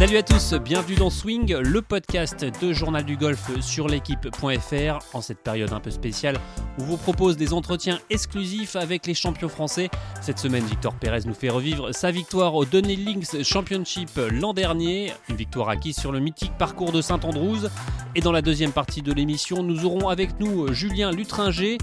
[0.00, 5.20] Salut à tous, bienvenue dans Swing, le podcast de Journal du Golf sur l'équipe.fr en
[5.20, 6.38] cette période un peu spéciale
[6.78, 9.90] où vous propose des entretiens exclusifs avec les champions français.
[10.22, 15.12] Cette semaine, Victor Pérez nous fait revivre sa victoire au Donny Links Championship l'an dernier,
[15.28, 17.68] une victoire acquise sur le mythique parcours de Saint-Andrews.
[18.14, 21.76] Et dans la deuxième partie de l'émission, nous aurons avec nous Julien Lutringer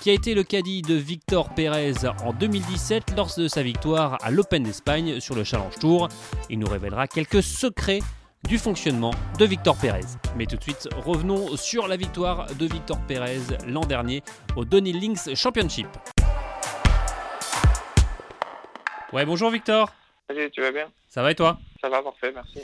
[0.00, 4.30] qui a été le caddie de Victor Pérez en 2017 lors de sa victoire à
[4.30, 6.08] l'Open d'Espagne sur le Challenge Tour.
[6.48, 8.00] Il nous révélera quelques secrets
[8.48, 10.06] du fonctionnement de Victor Pérez.
[10.36, 14.22] Mais tout de suite, revenons sur la victoire de Victor Pérez l'an dernier
[14.56, 15.88] au Donny Links Championship.
[19.12, 19.92] Ouais, bonjour Victor.
[20.28, 20.86] Salut, tu vas bien?
[21.08, 21.58] Ça va et toi?
[21.82, 22.60] Ça va, parfait, merci.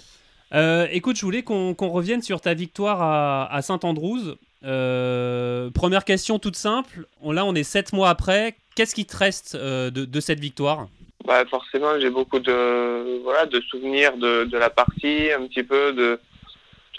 [0.54, 4.36] Euh, écoute, je voulais qu'on revienne sur ta victoire à, à Saint-Andrews.
[4.64, 7.06] Euh, première question toute simple.
[7.22, 8.56] Là, on est sept mois après.
[8.74, 10.88] Qu'est-ce qui te reste euh, de, cette victoire?
[11.24, 16.20] Bah, Forcément, j'ai beaucoup de, voilà, de souvenirs de, la partie, un petit peu de,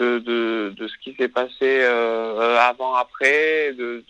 [0.00, 3.72] de, ce qui s'est passé euh, avant, après.
[3.72, 4.04] De,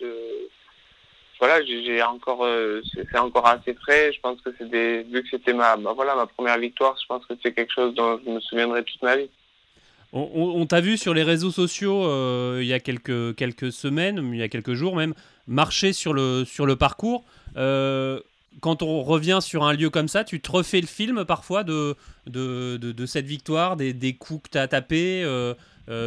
[1.39, 2.45] voilà, j'ai encore,
[2.93, 4.11] c'est encore assez frais.
[4.13, 7.25] Je pense que c'est vu que c'était ma, bah, voilà, ma première victoire, je pense
[7.25, 9.29] que c'est quelque chose dont je me souviendrai toute ma vie.
[10.11, 14.39] On, t'a vu sur les réseaux sociaux euh, il y a quelques, quelques semaines, il
[14.39, 15.13] y a quelques jours même,
[15.45, 17.23] marcher sur le, sur le parcours.
[17.57, 18.19] Euh,
[18.59, 21.95] quand on revient sur un lieu comme ça, tu te refais le film parfois de,
[22.25, 25.53] de, de, cette victoire, des, des coups que tu as tapés, euh,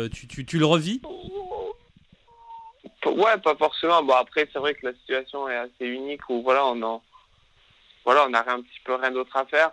[0.08, 1.00] tu, tu, tu, le revis?
[3.06, 4.02] Ouais, pas forcément.
[4.02, 7.00] Bon, après, c'est vrai que la situation est assez unique où voilà, on a,
[8.04, 9.70] voilà, on a un petit peu rien d'autre à faire.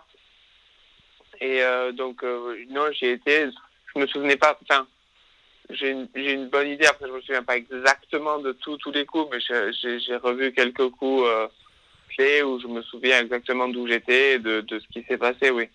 [1.40, 1.62] Et
[1.94, 2.22] donc,
[2.68, 3.50] non, j'ai été
[3.94, 4.58] je me souvenais pas.
[4.62, 4.86] Enfin,
[5.70, 6.86] j'ai une, bonne idée.
[6.86, 11.24] Après, je me souviens pas exactement de tous les coups, mais j'ai revu quelques coups
[11.26, 11.46] euh,
[12.10, 15.50] clés où je me souviens exactement d'où j'étais et de, ce qui s'est passé.
[15.50, 15.68] Oui.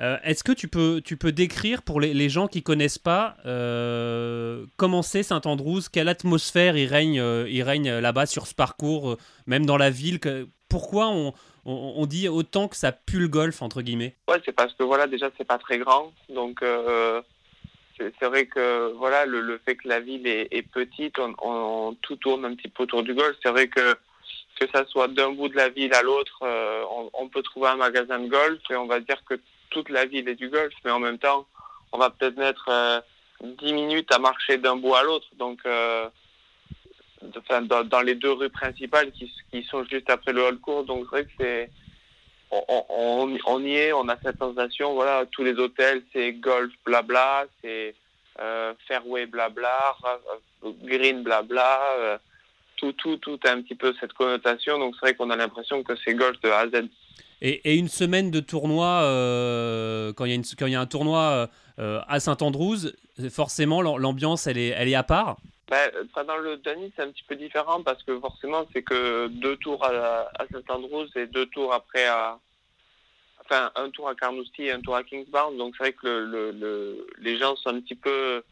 [0.00, 3.36] Euh, est-ce que tu peux, tu peux décrire pour les, les gens qui connaissent pas
[3.44, 9.16] euh, comment c'est Saint-Andrews, quelle atmosphère il règne, il règne là-bas sur ce parcours,
[9.46, 10.18] même dans la ville?
[10.68, 14.16] Pourquoi on, on, dit autant que ça pue le golf entre guillemets.
[14.28, 17.22] Ouais, c'est parce que voilà, déjà c'est pas très grand, donc euh,
[17.98, 22.54] c'est vrai que voilà, le, fait que la ville est, petite, on, tout tourne un
[22.54, 23.36] petit peu autour du golf.
[23.42, 23.96] C'est vrai que
[24.60, 26.84] que ça soit d'un bout de la ville à l'autre, euh,
[27.14, 29.40] on, peut trouver un magasin de golf et on va dire que
[29.70, 31.46] toute la ville est du golf, mais en même temps,
[31.90, 33.00] on va peut-être mettre euh,
[33.42, 35.60] 10 minutes à marcher d'un bout à l'autre, donc
[37.84, 40.84] dans, les deux rues principales qui, sont juste après le hall court.
[40.84, 41.70] Donc c'est vrai
[42.68, 44.94] on, on, y est, on a cette sensation.
[44.94, 47.94] Voilà, tous les hôtels, c'est golf, blabla, c'est
[48.40, 49.96] euh, fairway, blabla,
[50.84, 51.80] green, blabla.
[51.98, 52.18] Euh,
[52.76, 54.78] tout, tout, tout a un petit peu cette connotation.
[54.78, 56.88] Donc c'est vrai qu'on a l'impression que c'est golf de A à Z.
[57.40, 61.48] Et, une semaine de tournoi, euh, quand il y, a un tournoi
[61.78, 62.90] à Saint-Andrews,
[63.30, 65.38] forcément l'ambiance elle est à part?
[65.72, 69.56] Bah, dans le Denis, c'est un petit peu différent parce que forcément, c'est que deux
[69.56, 72.38] tours à, à Saint-Andrews et deux tours après à.
[73.40, 75.56] Enfin, un tour à Carnoustie et un tour à Kingsbound.
[75.56, 78.44] Donc, c'est vrai que le, le, les gens sont un petit peu.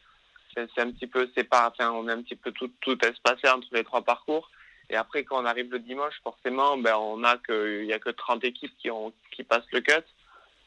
[0.55, 1.67] C'est un petit peu séparé.
[1.67, 4.49] Enfin, on est un petit peu tout, tout espacé entre les trois parcours.
[4.89, 7.99] Et après, quand on arrive le dimanche, forcément, ben, on a que, il y a
[7.99, 10.03] que 30 équipes qui, passent le cut.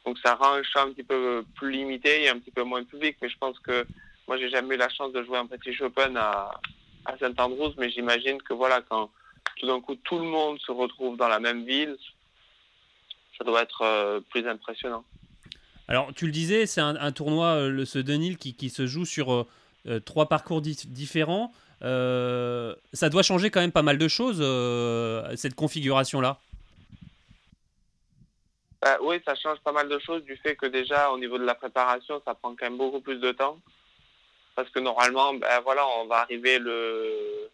[0.07, 2.85] Donc, ça rend un champ un petit peu plus limité et un petit peu moins
[2.85, 3.17] public.
[3.21, 3.85] Mais je pense que
[4.27, 6.61] moi, j'ai jamais eu la chance de jouer un petit Chopin à,
[7.05, 9.11] à Saint-Andrews, mais j'imagine que voilà, quand
[9.57, 11.97] tout d'un coup tout le monde se retrouve dans la même ville,
[13.37, 15.05] ça doit être euh, plus impressionnant.
[15.89, 19.05] Alors, tu le disais, c'est un, tournoi, euh, le, ce Denil, qui, qui, se joue
[19.05, 19.47] sur
[19.87, 21.53] euh, trois parcours différents.
[21.83, 24.39] ça doit changer quand même pas mal de choses,
[25.37, 26.39] cette configuration-là.
[28.81, 31.45] Bah, oui, ça change pas mal de choses du fait que déjà, au niveau de
[31.45, 33.59] la préparation, ça prend quand même beaucoup plus de temps
[34.55, 37.51] parce que normalement, ben voilà, on va arriver le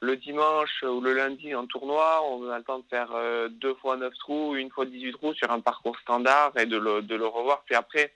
[0.00, 3.74] le dimanche ou le lundi en tournoi, on a le temps de faire euh, deux
[3.74, 7.14] fois neuf trous, une fois 18 trous sur un parcours standard et de le, de
[7.14, 7.62] le revoir.
[7.64, 8.12] Puis après,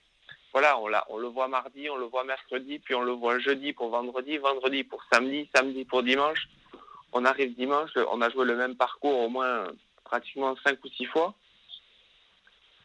[0.53, 3.73] voilà, on, on le voit mardi, on le voit mercredi, puis on le voit jeudi
[3.73, 6.49] pour vendredi, vendredi pour samedi, samedi pour dimanche.
[7.13, 9.67] On arrive dimanche, on a joué le même parcours au moins
[10.05, 11.35] pratiquement cinq ou six fois.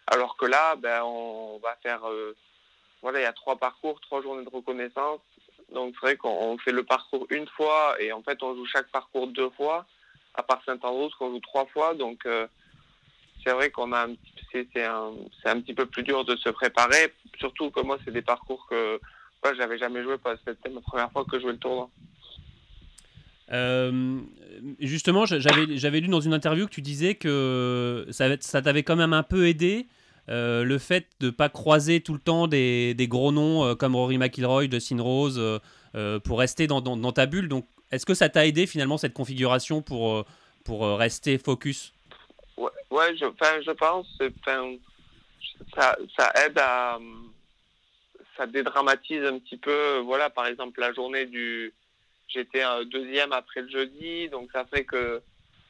[0.08, 2.36] Alors que là, ben, on va faire euh,
[3.06, 5.20] voilà, il y a trois parcours, trois journées de reconnaissance.
[5.72, 8.90] Donc c'est vrai qu'on fait le parcours une fois et en fait on joue chaque
[8.92, 9.86] parcours deux fois,
[10.34, 11.94] à part Saint-Andrews qu'on joue trois fois.
[11.94, 12.48] Donc euh,
[13.44, 14.08] c'est vrai qu'on a
[14.52, 15.12] c'est un,
[15.46, 19.00] un petit peu plus dur de se préparer, surtout que moi c'est des parcours que
[19.44, 21.92] moi j'avais jamais joué parce que c'était ma première fois que je jouais le tournoi.
[23.52, 24.20] Euh,
[24.80, 29.14] justement, j'avais lu dans une interview que tu disais que ça, ça t'avait quand même
[29.14, 29.86] un peu aidé
[30.28, 34.68] le fait de ne pas croiser tout le temps des, gros noms comme Rory McIlroy,
[34.68, 35.42] Dustin Rose,
[36.24, 37.48] pour rester dans, ta bulle.
[37.48, 40.26] Donc, est-ce que ça t'a aidé finalement cette configuration pour,
[40.64, 41.94] pour rester focus?
[42.58, 44.08] Ouais, je, je pense.
[45.76, 47.00] Ça, ça aide à.
[48.38, 50.00] Ça dédramatise un petit peu.
[50.00, 51.74] Voilà, par exemple, la journée du.
[52.28, 55.22] J'étais deuxième après le jeudi, donc ça fait que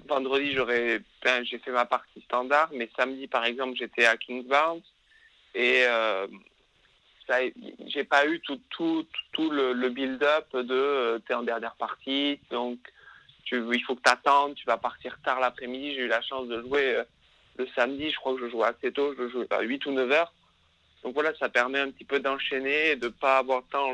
[0.08, 1.02] vendredi, j'aurais,
[1.44, 4.82] j'ai fait ma partie standard, mais samedi, par exemple, j'étais à Kingsbound
[5.54, 6.28] et euh,
[7.88, 12.40] j'ai pas eu tout, tout, tout le, build-up de euh, tu es en dernière partie,
[12.52, 12.80] donc
[13.46, 15.96] tu, il faut que tu attendes, tu vas partir tard l'après-midi.
[15.96, 17.04] J'ai eu la chance de jouer euh,
[17.58, 20.12] le samedi, je crois que je jouais assez tôt, je jouais à 8 ou 9
[20.12, 20.34] heures.
[21.04, 23.94] Donc voilà, ça permet un petit peu d'enchaîner et de pas avoir tant,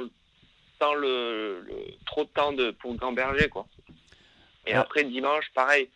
[0.79, 1.65] tant le,
[2.05, 3.67] trop de temps de, pour gamberger, quoi.
[4.67, 5.89] Et après, dimanche, pareil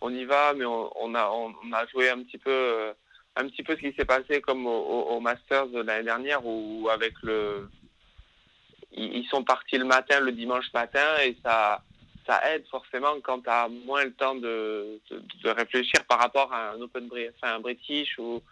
[0.00, 2.92] on y va, mais on, a, on, a joué un petit peu, euh,
[3.36, 7.14] un petit peu ce qui s'est passé comme au, Masters de l'année dernière, où avec
[7.22, 7.68] le,
[8.92, 11.82] ils, sont partis le matin, le dimanche matin, et ça,
[12.26, 16.70] ça aide forcément quand tu as moins le temps de, de, réfléchir par rapport à
[16.70, 18.42] un Open enfin un British ou,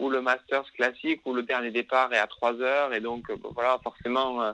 [0.00, 3.36] ou le Masters classique où le dernier départ est à 3 heures et donc euh,
[3.54, 4.52] voilà forcément euh,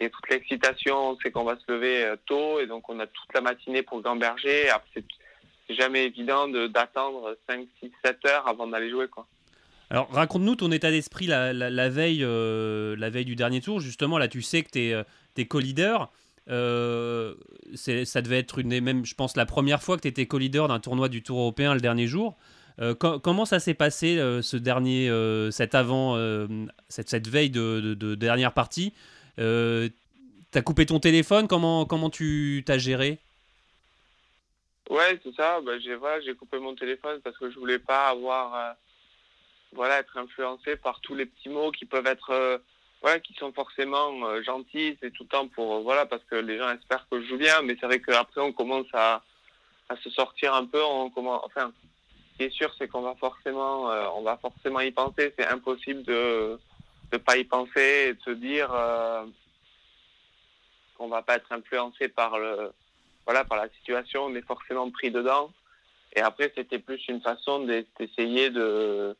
[0.00, 3.40] et toute l'excitation c'est qu'on va se lever tôt et donc on a toute la
[3.40, 5.04] matinée pour gamberger après
[5.74, 9.06] jamais évident d'attendre 5, 6, 7 heures avant d'aller jouer.
[9.90, 13.80] Alors raconte-nous ton état d'esprit la, veille, euh, la veille du dernier tour.
[13.80, 15.02] Justement, là, tu sais que tu es, euh,
[15.36, 16.12] es co-leader.
[16.48, 17.34] Euh,
[17.74, 20.80] ça devait être une des je pense, la première fois que tu étais co-leader d'un
[20.80, 22.36] tournoi du Tour européen le dernier jour.
[22.98, 25.08] comment ça s'est passé ce dernier,
[25.52, 26.16] cette avant,
[26.88, 28.94] cette, veille de, dernière partie?
[29.36, 33.18] T'as coupé ton téléphone Comment, comment tu t'as géré?
[34.90, 35.60] Ouais, c'est ça.
[35.60, 38.72] Bah, j'ai voilà, j'ai coupé mon téléphone parce que je voulais pas avoir euh,
[39.72, 42.58] voilà être influencé par tous les petits mots qui peuvent être euh,
[43.00, 44.98] voilà qui sont forcément euh, gentils.
[45.00, 47.62] C'est tout le temps pour voilà parce que les gens espèrent que je joue bien,
[47.62, 49.22] mais c'est vrai qu'après on commence à,
[49.88, 50.82] à se sortir un peu.
[50.82, 51.72] Enfin,
[52.32, 53.84] ce qui est sûr, c'est qu'on va forcément
[54.16, 55.32] on va forcément y penser.
[55.38, 56.58] C'est impossible de
[57.12, 58.68] de pas y penser et de se dire
[60.96, 62.72] qu'on va pas être influencé par le
[63.26, 65.52] voilà, par la situation, on est forcément pris dedans.
[66.14, 69.16] Et après, c'était plus une façon d'essayer de,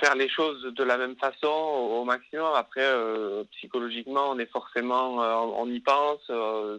[0.00, 2.52] faire les choses de la même façon au, maximum.
[2.56, 6.26] Après, euh, psychologiquement, on est forcément, euh, on y pense.
[6.30, 6.78] Euh,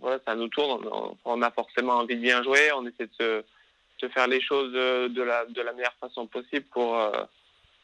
[0.00, 0.86] voilà, ça nous tourne.
[1.24, 2.70] On, a forcément envie de bien jouer.
[2.72, 3.42] On essaie de,
[3.98, 6.98] se, faire les choses de, la, de la meilleure façon possible pour,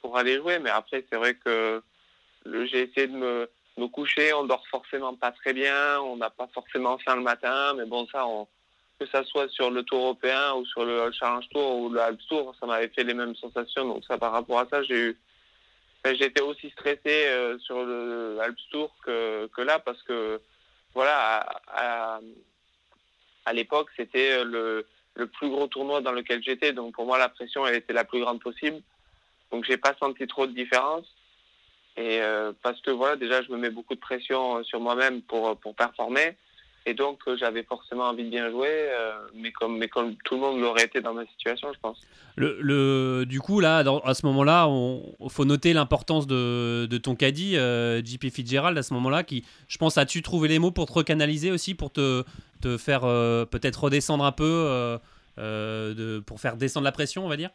[0.01, 0.59] pour aller jouer.
[0.59, 1.83] Mais après, c'est vrai que
[2.45, 6.99] j'ai essayé de me coucher, on dort forcément pas très bien, on n'a pas forcément
[6.99, 8.25] faim le matin, mais bon, ça,
[8.99, 12.27] que ça soit sur le Tour européen ou sur le Challenge Tour ou le Alps
[12.29, 13.87] Tour, ça m'avait fait les mêmes sensations.
[13.87, 15.19] Donc ça, par rapport à ça, j'ai eu,
[16.05, 20.41] j'étais aussi stressé euh, sur le Alps Tour que, que là parce que
[20.95, 22.19] voilà, à,
[23.45, 26.73] à, l'époque, c'était le, le plus gros tournoi dans lequel j'étais.
[26.73, 28.81] Donc pour moi, la pression, elle était la plus grande possible.
[29.51, 31.07] Donc j'ai pas senti trop de différence.
[31.99, 35.21] Et euh, parce que voilà, déjà, je me mets beaucoup de pression euh, sur moi-même
[35.23, 36.37] pour, euh, pour performer.
[36.87, 38.89] Et donc, j'avais forcément envie de bien jouer,
[39.35, 42.01] mais, comme, mais comme tout le monde l'aurait été dans ma situation, je pense.
[42.35, 44.67] Le, le du coup, là, à ce moment-là,
[45.21, 49.77] il faut noter l'importance de, de, ton caddie, JP Fitzgerald, à ce moment-là, qui, je
[49.77, 52.25] pense, as-tu trouvé les mots pour te recanaliser aussi, pour te,
[52.63, 54.99] te faire peut-être redescendre un peu,
[55.37, 57.51] de, pour faire descendre la pression, on va dire?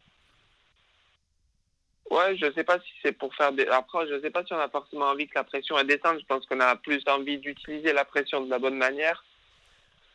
[2.13, 3.65] Ouais, je sais pas si c'est pour faire des.
[3.65, 6.19] Après, je sais pas si on a forcément envie que la pression elle descende.
[6.19, 9.25] Je pense qu'on a plus envie d'utiliser la pression de la bonne manière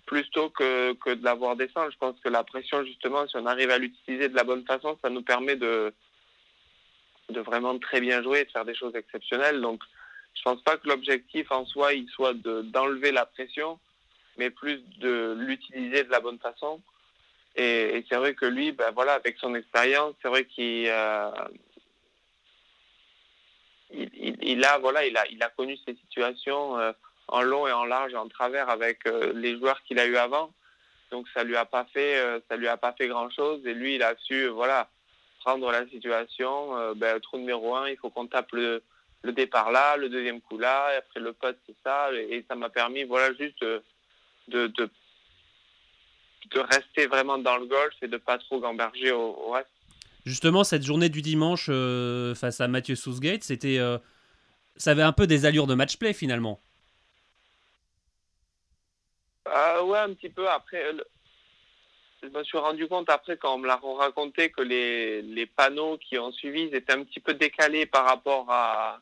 [0.06, 1.90] plutôt que, que de la voir descendre.
[1.90, 4.96] Je pense que la pression, justement, si on arrive à l'utiliser de la bonne façon,
[5.02, 5.92] ça nous permet de,
[7.30, 9.60] de vraiment très bien jouer et de faire des choses exceptionnelles.
[9.60, 9.82] Donc,
[10.34, 13.80] je pense pas que l'objectif en soi, il soit d'enlever la pression,
[14.36, 16.80] mais plus de l'utiliser de la bonne façon.
[17.56, 21.30] Et, c'est vrai que lui, ben voilà, avec son expérience, c'est vrai qu'il euh,
[23.90, 26.92] il, a voilà, il a, il a connu ces situations euh,
[27.28, 30.52] en long et en large en travers avec euh, les joueurs qu'il a eu avant.
[31.10, 33.66] Donc ça lui a pas fait, euh, ça lui a pas fait grand chose.
[33.66, 34.88] Et lui, il a su voilà
[35.40, 36.94] prendre la situation.
[36.96, 38.82] Ben, trou numéro un, il faut qu'on tape le,
[39.22, 42.12] le, départ là, le deuxième coup là, et après le pote c'est ça.
[42.12, 43.82] Et, ça m'a permis voilà juste de,
[44.48, 44.90] de,
[46.50, 49.70] de, rester vraiment dans le golf et de pas trop gamberger au reste.
[50.28, 53.96] Justement, cette journée du dimanche euh, face à Mathieu Southgate, c'était, euh,
[54.76, 56.60] ça avait un peu des allures de match-play finalement.
[59.46, 60.46] Euh, ouais, un petit peu.
[60.46, 60.84] Après,
[62.22, 65.96] je me suis rendu compte après quand on me l'a raconté que les, les panneaux
[65.96, 69.00] qui ont suivi étaient un petit peu décalés par rapport à,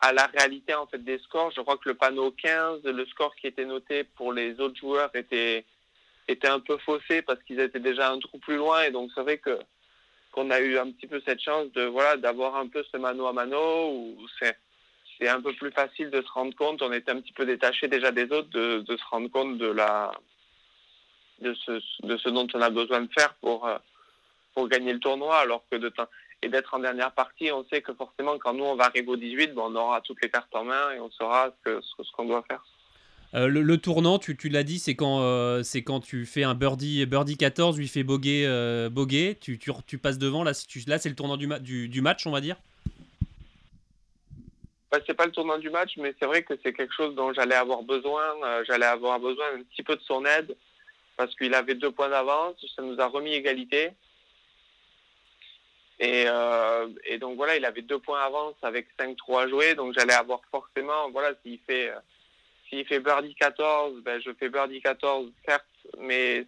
[0.00, 1.52] à la réalité en fait des scores.
[1.54, 5.14] Je crois que le panneau 15, le score qui était noté pour les autres joueurs
[5.14, 5.66] était
[6.26, 9.20] était un peu faussé parce qu'ils étaient déjà un trou plus loin et donc c'est
[9.20, 9.58] vrai que
[10.32, 13.26] qu'on a eu un petit peu cette chance de voilà d'avoir un peu ce mano
[13.26, 14.56] à mano où c'est
[15.18, 16.80] c'est un peu plus facile de se rendre compte.
[16.80, 19.66] On était un petit peu détaché déjà des autres de, de se rendre compte de
[19.66, 20.12] la
[21.40, 23.78] de ce de ce dont on a besoin de faire pour euh,
[24.54, 26.08] pour gagner le tournoi alors que de temps
[26.42, 29.16] et d'être en dernière partie, on sait que forcément, quand nous, on va arriver au
[29.16, 32.42] 18, on aura toutes les cartes en main et on saura ce, ce, qu'on doit
[32.48, 32.64] faire.
[33.34, 37.06] Euh, le, tournant, tu, l'as dit, c'est quand, euh, c'est quand tu fais un birdie,
[37.06, 38.90] birdie 14, lui fait boguer, euh,
[39.40, 40.42] tu, passes devant.
[40.42, 41.46] Là, c'est le tournant du,
[42.00, 42.56] match, on va dire?
[44.90, 47.32] Bah, C'est pas le tournant du match, mais c'est vrai que c'est quelque chose dont
[47.32, 48.22] j'allais avoir besoin.
[48.66, 50.56] j'allais avoir besoin un petit peu de son aide
[51.16, 52.56] parce qu'il avait deux points d'avance.
[52.74, 53.90] Ça nous a remis égalité.
[56.00, 56.88] Et, euh,
[57.20, 61.34] donc voilà, il avait deux points avance avec 5-3 joués, donc j'allais avoir forcément, voilà,
[61.44, 62.00] s'il fait, euh,
[62.70, 65.66] s'il fait birdie 14, ben je fais birdie 14, certes,
[65.98, 66.46] mais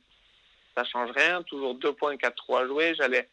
[0.75, 3.29] ça change rien, toujours deux points 4-3 joués, j'allais,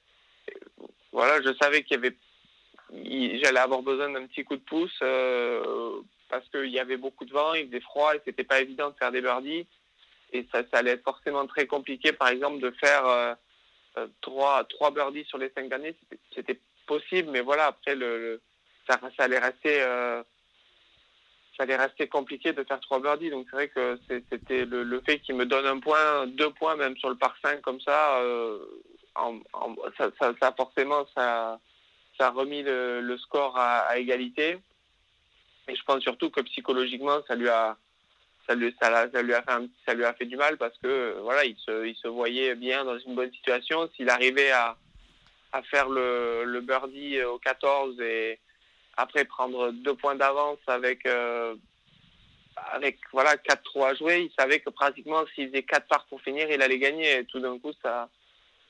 [1.12, 2.18] voilà, je savais qu'il y avait,
[3.42, 7.32] j'allais avoir besoin d'un petit coup de pouce euh, parce qu'il y avait beaucoup de
[7.32, 9.68] vent, il faisait froid et c'était pas évident de faire des birdies.
[10.32, 13.34] Et ça, ça allait être forcément très compliqué, par exemple, de faire euh,
[13.98, 15.96] euh, trois, trois birdies sur les cinq années,
[16.36, 18.40] c'était possible, mais voilà, après, le,
[18.88, 20.22] ça, ça, allait rester, euh,
[21.60, 23.30] ça allait rester compliqué de faire trois birdies.
[23.30, 24.00] Donc c'est vrai que
[24.32, 27.62] c'était le, fait qu'il me donne un point, deux points même sur le par 5
[27.62, 28.60] comme ça, euh,
[29.98, 31.60] ça, ça, ça, forcément, ça,
[32.20, 34.58] a remis le, score à, égalité.
[35.68, 37.76] Et je pense surtout que psychologiquement, ça lui a,
[38.48, 42.08] ça lui, a fait ça lui a fait du mal parce que voilà, il se,
[42.08, 43.90] voyait bien dans une bonne situation.
[43.98, 44.78] S'il arrivait à,
[45.64, 48.40] faire le birdie au 14 et
[49.00, 51.56] après prendre deux points d'avance avec euh,
[52.74, 56.48] avec voilà 4-3 à jouer, il savait que pratiquement s'il faisait 4 parts pour finir,
[56.52, 58.10] il allait gagner et tout d'un coup ça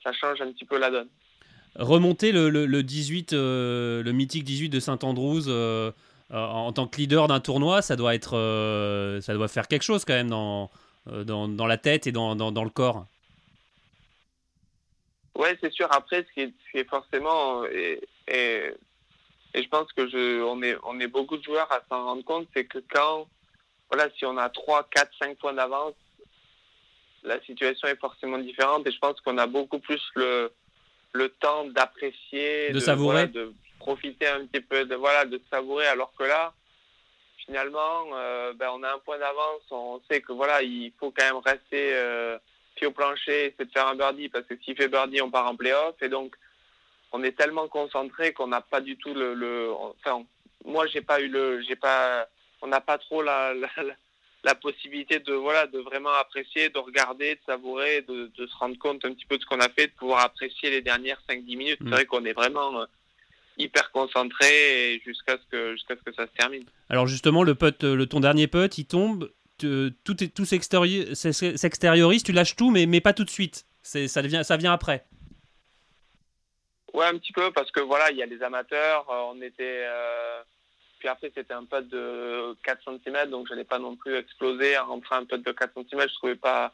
[0.03, 1.09] ça change un petit peu la donne.
[1.75, 5.91] Remonter le, le, le 18 euh, le mythique 18 de Saint-Andrews euh,
[6.31, 10.05] en tant que leader d'un tournoi, ça doit être, euh, ça doit faire quelque chose
[10.05, 10.69] quand même dans,
[11.07, 13.07] dans, dans la tête et dans, dans, dans le corps.
[15.35, 15.87] Ouais, c'est sûr.
[15.89, 18.73] Après, ce qui est, ce qui est forcément et, et,
[19.53, 22.23] et, je pense que je, on est, on est beaucoup de joueurs à s'en rendre
[22.23, 23.27] compte, c'est que quand,
[23.91, 25.95] voilà, si on a 3, 4, 5 points d'avance,
[27.23, 30.51] la situation est forcément différente et je pense qu'on a beaucoup plus le,
[31.13, 35.87] le temps d'apprécier, de, de, savourer, de, profiter un petit peu de voilà de savourer.
[35.87, 36.53] Alors que là
[37.45, 41.25] finalement euh, ben, on a un point d'avance on sait que voilà il faut quand
[41.25, 42.37] même rester euh,
[42.75, 45.47] pied au plancher c'est de faire un birdie parce que s'il fait birdie on part
[45.47, 45.95] en playoff.
[46.01, 46.35] Et donc
[47.11, 50.23] on est tellement concentré qu'on n'a pas du tout le, le enfin
[50.65, 52.27] moi j'ai pas eu le j'ai pas
[52.61, 53.69] on n'a pas trop la, la,
[54.43, 58.77] la, possibilité de voilà de vraiment apprécier de regarder de savourer de, de se rendre
[58.77, 61.43] compte un petit peu de ce qu'on a fait de pouvoir apprécier les dernières 5
[61.43, 61.85] 10 minutes mmh.
[61.85, 62.85] c'est vrai qu'on est vraiment
[63.59, 66.63] hyper concentré jusqu'à ce que jusqu'à ce que ça se termine.
[66.89, 72.23] Alors justement, le putt, le ton dernier putt, il tombe, te, tout est tout s'extériorise,
[72.23, 73.65] tu lâches tout, mais mais pas tout de suite.
[73.83, 75.05] C'est ça devient ça vient après.
[76.93, 79.05] Ouais, un petit peu parce que voilà, il y a les amateurs.
[79.09, 80.41] Euh, on était euh,
[80.99, 84.77] puis après c'était un putt de 4 cm, donc je n'ai pas non plus explosé
[84.77, 86.07] en rentrant un putt de 4 cm.
[86.09, 86.73] Je trouvais pas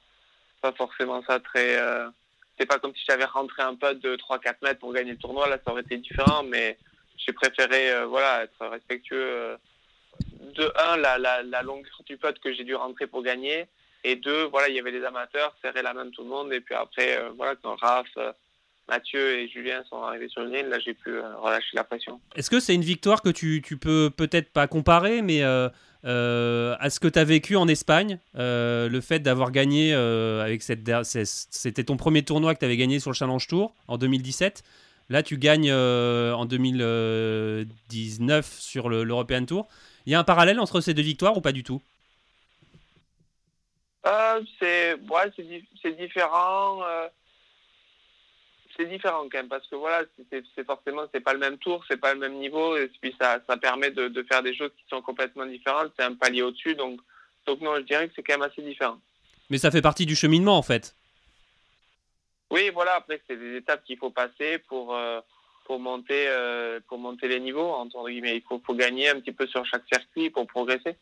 [0.61, 2.07] pas forcément ça très euh,
[2.57, 5.49] c'est pas comme si j'avais rentré un putt de 3-4 mètres pour gagner le tournoi.
[5.49, 6.77] Là, ça aurait été différent, mais
[7.17, 9.57] j'ai préféré euh, voilà, être respectueux.
[10.41, 13.65] De un, la, la, la, longueur du putt que j'ai dû rentrer pour gagner.
[14.05, 16.53] Et deux, voilà, il y avait les amateurs, serrer la main de tout le monde.
[16.53, 18.07] Et puis après, voilà, quand Raph,
[18.87, 22.21] Mathieu et Julien sont arrivés sur le green, là, j'ai pu euh, relâcher la pression.
[22.35, 25.41] Est-ce que c'est une victoire que tu, tu peux peut-être pas comparer, mais
[26.05, 30.43] euh, à ce que tu as vécu en Espagne, euh, le fait d'avoir gagné euh,
[30.43, 30.87] avec cette.
[31.03, 34.63] C'était ton premier tournoi que tu avais gagné sur le Challenge Tour en 2017.
[35.09, 39.67] Là, tu gagnes en 2019 sur l'European Tour.
[40.05, 41.81] Il y a un parallèle entre ces deux victoires ou pas du tout?
[44.59, 46.79] C'est ouais, différent
[48.77, 51.99] c'est différent quand même parce que voilà, c'est forcément c'est pas le même tour, c'est
[51.99, 54.85] pas le même niveau et puis ça, ça permet de, de faire des choses qui
[54.89, 55.91] sont complètement différentes.
[55.97, 56.99] C'est un palier au-dessus, donc
[57.45, 58.99] donc non, je dirais que c'est quand même assez différent.
[59.49, 60.95] Mais ça fait partie du cheminement en fait.
[62.51, 62.95] Oui, voilà.
[62.95, 65.19] Après, c'est des étapes qu'il faut passer pour euh,
[65.65, 68.37] pour monter euh, pour monter les niveaux entre guillemets.
[68.37, 70.95] Il faut faut gagner un petit peu sur chaque circuit pour progresser.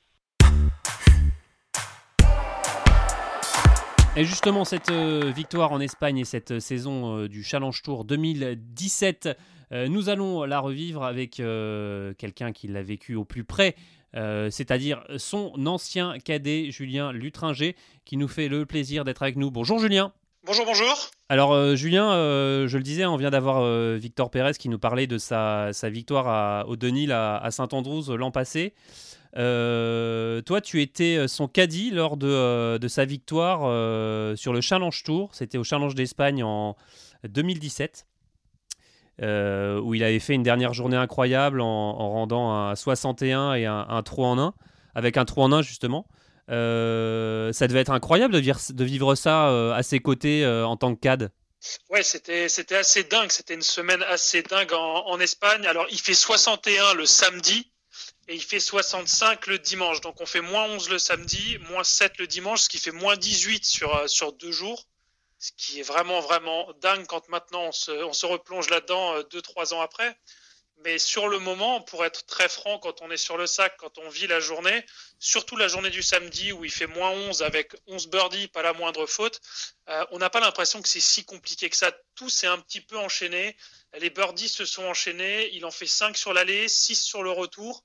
[4.16, 9.30] Et justement, cette euh, victoire en Espagne et cette saison euh, du Challenge Tour 2017,
[9.72, 11.42] euh, nous allons la revivre avec
[12.18, 13.76] quelqu'un qui l'a vécu au plus près,
[14.14, 19.50] c'est-à-dire son ancien cadet Julien Lutringer, qui nous fait le plaisir d'être avec nous.
[19.50, 20.14] Bonjour Julien.
[20.46, 21.10] Bonjour, bonjour.
[21.30, 23.66] Alors Julien, je le disais, on vient d'avoir
[23.98, 28.30] Victor Pérez qui nous parlait de sa, victoire à, au Denil à, à Saint-Andrews l'an
[28.30, 28.76] passé.
[29.38, 33.62] Euh, toi, tu étais euh, son caddie lors de, euh, sa victoire
[34.38, 35.30] sur le Challenge Tour.
[35.34, 36.76] C'était au Challenge d'Espagne en
[37.28, 38.06] 2017.
[39.20, 44.26] où il avait fait une dernière journée incroyable en, rendant un 61 et un, trou
[44.26, 44.54] en 1,
[44.96, 46.08] avec un trou en 1 justement.
[46.48, 46.54] ça
[47.68, 51.32] devait être incroyable de, vivre ça à ses côtés en tant que CAD.
[51.90, 53.32] Ouais, c'était assez dingue.
[53.32, 55.66] C'était une semaine assez dingue en, Espagne.
[55.66, 57.73] Alors, il fait 61 le samedi
[58.28, 60.02] et il fait 65 le dimanche.
[60.02, 63.16] Donc on fait moins 11 le samedi, moins 7 le dimanche, ce qui fait moins
[63.16, 64.86] 18 sur, euh, sur deux jours.
[65.40, 69.74] Ce qui est vraiment, vraiment dingue quand maintenant on se, on se replonge là-dedans 2-3
[69.74, 70.18] euh, ans après.
[70.84, 73.98] Mais sur le moment, pour être très franc, quand on est sur le sac, quand
[74.00, 74.86] on vit la journée,
[75.20, 78.74] surtout la journée du samedi où il fait moins 11 avec 11 birdies, pas la
[78.74, 79.40] moindre faute,
[79.90, 81.92] euh, on n'a pas l'impression que c'est si compliqué que ça.
[82.16, 83.56] Tout s'est un petit peu enchaîné.
[84.00, 85.50] Les birdies se sont enchaînés.
[85.54, 87.84] Il en fait 5 sur l'aller, 6 sur le retour.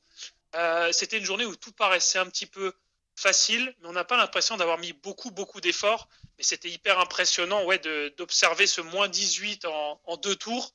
[0.54, 2.72] Euh, c'était une journée où tout paraissait un petit peu
[3.16, 6.08] facile, mais on n'a pas l'impression d'avoir mis beaucoup, beaucoup d'efforts.
[6.38, 7.80] Mais c'était hyper impressionnant ouais,
[8.16, 10.72] d'observer ce moins 18 en, en, deux tours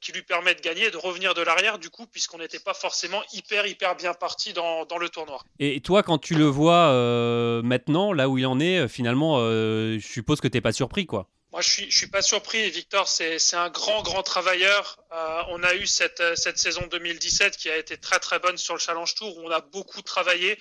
[0.00, 3.22] qui lui permet de gagner de revenir de l'arrière, du coup, puisqu'on n'était pas forcément
[3.32, 5.42] hyper, hyper bien parti dans, le tournoi.
[5.58, 9.40] Et toi, quand tu le vois euh, maintenant, là où il en est, euh, finalement,
[9.40, 11.28] je suppose que tu n'es pas surpris, quoi.
[11.52, 12.70] Moi, je suis, je suis pas surpris.
[12.70, 14.98] Victor, c'est un grand, grand travailleur.
[15.10, 18.74] Euh, on a eu cette, cette saison 2017 qui a été très, très bonne sur
[18.74, 20.56] le Challenge Tour où on a beaucoup travaillé.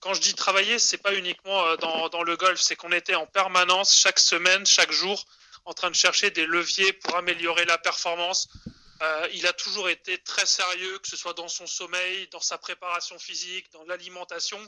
[0.00, 3.14] Quand je dis travailler, c'est pas uniquement euh, dans, dans le golf, c'est qu'on était
[3.14, 5.24] en permanence, chaque semaine, chaque jour,
[5.64, 8.48] en train de chercher des leviers pour améliorer la performance,
[9.02, 12.58] euh, il a toujours été très sérieux, que ce soit dans son sommeil, dans sa
[12.58, 14.58] préparation physique, dans l'alimentation.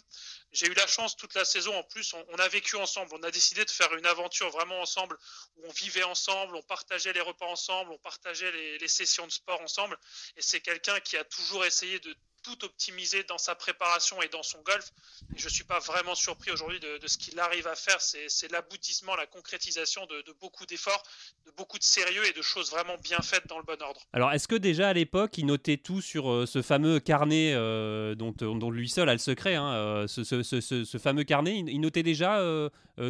[0.56, 3.10] J'ai eu la chance toute la saison, en plus, on, a vécu ensemble.
[3.12, 5.18] On a décidé de faire une aventure vraiment ensemble,
[5.56, 9.60] où on vivait ensemble, on partageait les repas ensemble, on partageait les, sessions de sport
[9.60, 9.98] ensemble.
[10.38, 12.16] Et c'est quelqu'un qui a toujours essayé de
[12.46, 14.92] tout optimisé dans sa préparation et dans son golf.
[15.34, 18.00] Et je ne suis pas vraiment surpris aujourd'hui de, ce qu'il arrive à faire.
[18.00, 21.02] C'est l'aboutissement, la concrétisation de, beaucoup d'efforts,
[21.44, 24.00] de beaucoup de sérieux et de choses vraiment bien faites dans le bon ordre.
[24.12, 28.14] Alors, est-ce que déjà à l'époque, il notait tout sur euh, ce fameux carnet euh,
[28.14, 30.06] dont, lui seul a le secret, hein, euh,
[30.46, 32.40] ce, fameux carnet, il, notait déjà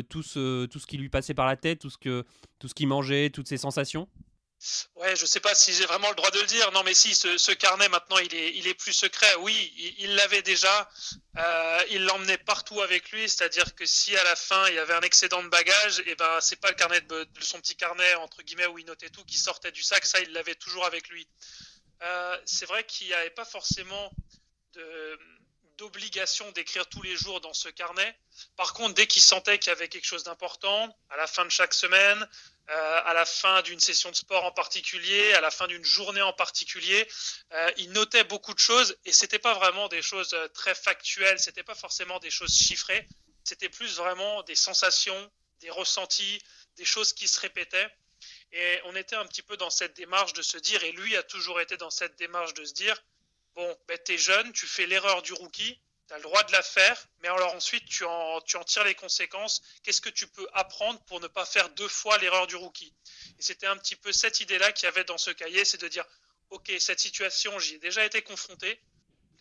[0.09, 2.25] tout, ce, tout ce qui lui passait par la tête, tout ce qu'il
[2.64, 4.09] ce qu'il mangeait, toutes ses sensations?
[4.94, 6.72] Ouais, je sais pas si j'ai vraiment le droit de le dire.
[6.72, 9.35] Non, mais si, ce, carnet maintenant, il est, il est plus secret.
[9.40, 10.90] Oui, il l'avait déjà.
[11.37, 14.94] Euh, il l'emmenait partout avec lui, c'est-à-dire que si à la fin il y avait
[14.94, 18.14] un excédent de bagages, et eh ben c'est pas le carnet de, son petit carnet
[18.14, 20.07] entre guillemets où il notait tout qui sortait du sac.
[20.07, 21.29] Ça, il l'avait toujours avec lui.
[22.03, 24.11] Euh, c'est vrai qu'il n'y avait pas forcément
[24.72, 25.18] de
[25.79, 28.19] d'obligation d'écrire tous les jours dans ce carnet.
[28.57, 31.51] Par contre, dès qu'il sentait qu'il y avait quelque chose d'important, à la fin de
[31.51, 32.27] chaque semaine,
[32.69, 36.23] euh, à la fin d'une session de sport en particulier, à la fin d'une journée
[36.23, 37.07] en particulier,
[37.53, 41.39] euh, il notait beaucoup de choses et c'était pas vraiment des choses euh, très factuelles,
[41.39, 43.07] c'était pas forcément des choses chiffrées,
[43.45, 46.43] c'était plus vraiment des sensations, des ressentis,
[46.77, 47.89] des choses qui se répétaient.
[48.53, 51.23] Et on était un petit peu dans cette démarche de se dire, et lui a
[51.23, 53.01] toujours été dans cette démarche de se dire,
[53.57, 56.53] bon, ben, tu es jeune, tu fais l'erreur du rookie, tu as le droit de
[56.53, 59.62] la faire, mais alors ensuite tu en, tu en tires les conséquences.
[59.83, 62.95] Qu'est-ce que tu peux apprendre pour ne pas faire deux fois l'erreur du rookie?
[63.38, 65.88] Et c'était un petit peu cette idée-là qu'il y avait dans ce cahier, c'est de
[65.88, 66.05] dire,
[66.51, 68.81] ok, cette situation, j'y ai déjà été confronté.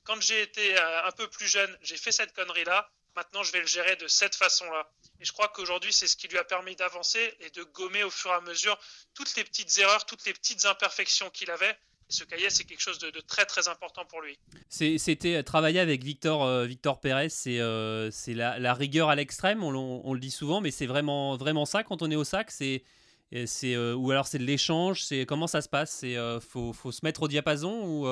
[0.05, 2.89] Quand j'ai été euh, un peu plus jeune, j'ai fait cette connerie-là.
[3.15, 4.91] Maintenant, je vais le gérer de cette façon-là.
[5.19, 8.11] Et je crois qu'aujourd'hui, c'est ce qui lui a permis d'avancer et de gommer au
[8.11, 8.77] fur et à mesure
[9.13, 11.77] toutes les petites erreurs, toutes les petites imperfections qu'il avait
[12.09, 14.37] ce cahier, c'est quelque chose de, très très important pour lui.
[14.69, 16.67] C'était euh, travailler avec Victor, euh,
[17.01, 21.65] Pérez, c'est euh, la, rigueur à l'extrême, on, le dit souvent, mais c'est vraiment, vraiment
[21.65, 22.51] ça quand on est au sac.
[22.51, 22.83] C'est
[23.31, 27.27] ou alors c'est de l'échange, comment ça se passe C'est faut, faut, se mettre au
[27.27, 28.07] diapason ou,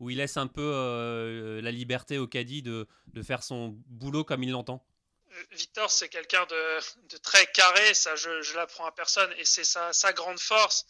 [0.00, 2.86] ou il laisse un peu la liberté au caddie de
[3.22, 4.84] faire son boulot comme il l'entend?
[5.52, 10.40] Victor, c'est quelqu'un de, très carré, ça je, l'apprends à personne, et c'est sa, grande
[10.40, 10.86] force.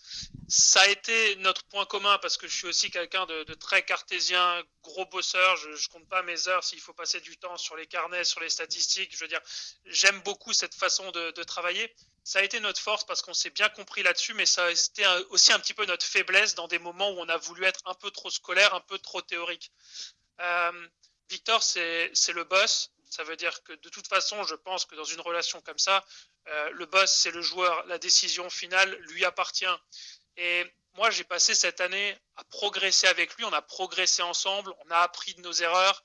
[0.49, 4.63] Ça a été notre point commun parce que je suis aussi quelqu'un de, très cartésien,
[4.83, 7.87] gros bosseur, je, ne compte pas mes heures s'il faut passer du temps sur les
[7.87, 9.15] carnets, sur les statistiques.
[9.15, 9.41] Je veux dire,
[9.87, 11.95] j'aime beaucoup cette façon de, travailler.
[12.25, 15.07] Ça a été notre force parce qu'on s'est bien compris là-dessus, mais ça a été
[15.31, 17.95] aussi un petit peu notre faiblesse dans des moments où on a voulu être un
[17.95, 19.71] peu trop scolaire, un peu trop théorique.
[20.41, 20.89] Euh,
[21.29, 25.05] Victor, c'est le boss Ça veut dire que de toute façon, je pense que dans
[25.05, 26.05] une relation comme ça,
[26.49, 29.65] euh, le boss, c'est le joueur, la décision finale lui appartient.
[30.37, 34.91] Et moi, j'ai passé cette année à progresser avec lui, on a progressé ensemble, on
[34.91, 36.03] a appris de nos erreurs.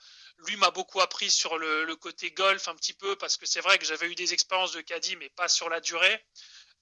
[0.47, 3.77] Lui m'a beaucoup appris sur le, côté golf un petit peu, parce que c'est vrai
[3.77, 6.25] que j'avais eu des expériences de caddie, mais pas sur la durée.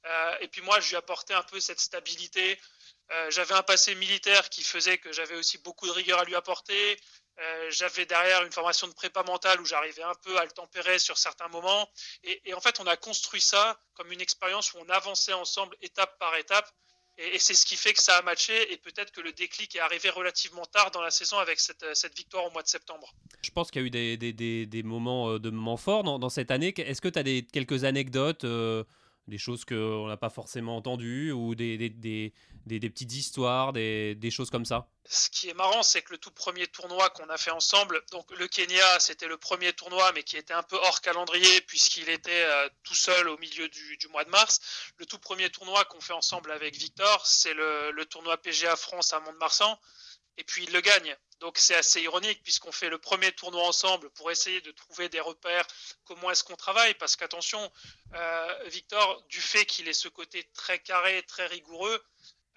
[0.05, 2.61] Euh, et puis moi, je lui apportais un peu cette stabilité.
[3.11, 6.35] Euh, j'avais un passé militaire qui faisait que j'avais aussi beaucoup de rigueur à lui
[6.35, 6.99] apporter.
[7.39, 10.99] Euh, j'avais derrière une formation de prépa mentale où j'arrivais un peu à le tempérer
[10.99, 11.89] sur certains moments.
[12.23, 16.17] Et, en fait, on a construit ça comme une expérience où on avançait ensemble étape
[16.19, 16.69] par étape.
[17.17, 18.73] Et, c'est ce qui fait que ça a matché.
[18.73, 21.83] Et peut-être que le déclic est arrivé relativement tard dans la saison avec cette,
[22.17, 23.13] victoire au mois de septembre.
[23.41, 26.73] Je pense qu'il y a eu des, moments, de moments forts dans, cette année.
[26.77, 27.23] Est-ce que tu as
[27.53, 28.45] quelques anecdotes
[29.29, 32.33] des choses qu'on n'a pas forcément entendues ou des,
[32.65, 36.31] des, petites histoires, des, choses comme ça Ce qui est marrant, c'est que le tout
[36.31, 40.37] premier tournoi qu'on a fait ensemble, donc le Kenya, c'était le premier tournoi, mais qui
[40.37, 44.29] était un peu hors calendrier puisqu'il était euh, tout seul au milieu du, mois de
[44.29, 44.59] mars.
[44.97, 49.13] Le tout premier tournoi qu'on fait ensemble avec Victor, c'est le, le tournoi PGA France
[49.13, 49.79] à Mont-de-Marsan
[50.39, 51.15] et puis il le gagne.
[51.41, 55.19] Donc c'est assez ironique puisqu'on fait le premier tournoi ensemble pour essayer de trouver des
[55.19, 55.67] repères,
[56.05, 57.71] comment est-ce qu'on travaille, parce qu'attention,
[58.13, 62.01] euh, Victor, du fait qu'il ait ce côté très carré, très rigoureux,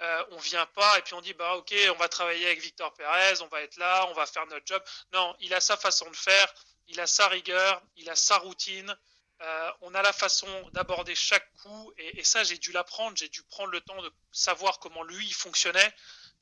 [0.03, 2.93] euh, on vient pas et puis on dit bah ok, on va travailler avec Victor
[2.95, 4.83] Pérez, on va être là, on va faire notre job.
[5.13, 6.53] Non, il a sa façon de faire,
[6.89, 8.97] il a sa rigueur, il a sa routine.
[9.41, 13.43] Euh, on a la façon d'aborder chaque coup et, ça j'ai dû l'apprendre, j'ai dû
[13.45, 15.93] prendre le temps de savoir comment lui fonctionnait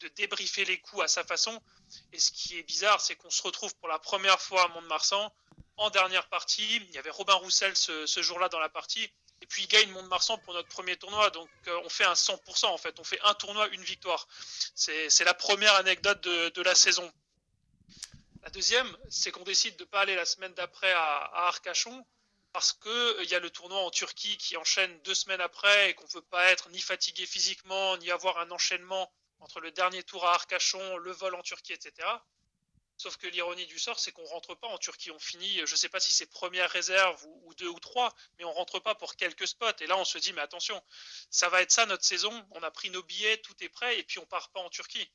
[0.01, 1.61] de débriefer les coups à sa façon.
[2.13, 5.33] Et ce qui est bizarre, c'est qu'on se retrouve pour la première fois à Mont-de-Marsan
[5.77, 6.77] en dernière partie.
[6.77, 9.11] Il y avait Robin Roussel ce, jour-là dans la partie.
[9.43, 11.31] Et puis il gagne Mont-de-Marsan pour notre premier tournoi.
[11.31, 12.99] Donc euh, on fait un 100% en fait.
[13.01, 14.29] On fait un tournoi, une victoire.
[14.75, 17.11] C'est la première anecdote de, la saison.
[18.43, 22.05] La deuxième, c'est qu'on décide de ne pas aller la semaine d'après à, Arcachon
[22.53, 25.95] parce qu'il euh, y a le tournoi en Turquie qui enchaîne deux semaines après et
[25.95, 30.03] qu'on ne veut pas être ni fatigué physiquement, ni avoir un enchaînement entre le dernier
[30.03, 32.09] tour à Arcachon, le vol en Turquie, etc.
[33.01, 35.11] Sauf que l'ironie du sort, c'est qu'on rentre pas en Turquie.
[35.11, 38.45] On finit, je ne sais pas si c'est première réserve ou, deux ou trois, mais
[38.45, 39.81] on rentre pas pour quelques spots.
[39.81, 40.79] Et là, on se dit, mais attention,
[41.31, 42.31] ça va être ça notre saison.
[42.51, 45.11] On a pris nos billets, tout est prêt, et puis on part pas en Turquie.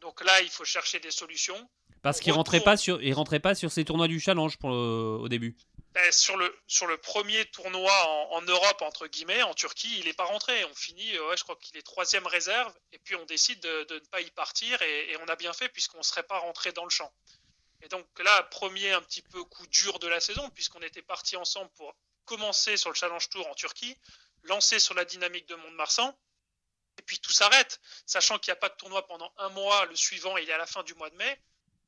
[0.00, 1.70] Donc là, il faut chercher des solutions.
[2.02, 5.28] Parce qu'il rentrait pas sur, il rentrait pas sur ces tournois du challenge pour au
[5.28, 5.56] début.
[5.94, 7.92] Ben, sur, le, premier tournoi
[8.30, 10.64] en, Europe, entre guillemets, en Turquie, il n'est pas rentré.
[10.64, 13.98] On finit, ouais, je crois qu'il est troisième réserve, et puis on décide de, ne
[14.10, 16.90] pas y partir, et, on a bien fait puisqu'on ne serait pas rentré dans le
[16.90, 17.12] champ.
[17.82, 21.36] Et donc là, premier un petit peu coup dur de la saison, puisqu'on était parti
[21.36, 23.98] ensemble pour commencer sur le Challenge Tour en Turquie,
[24.44, 26.16] lancer sur la dynamique de Mont-de-Marsan,
[26.98, 29.96] et puis tout s'arrête, sachant qu'il n'y a pas de tournoi pendant un mois, le
[29.96, 31.40] suivant il est à la fin du mois de mai.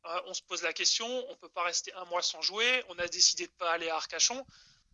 [0.06, 2.84] Euh, on se pose la question, on ne peut pas rester un mois sans jouer,
[2.88, 4.44] on a décidé de ne pas aller à Arcachon.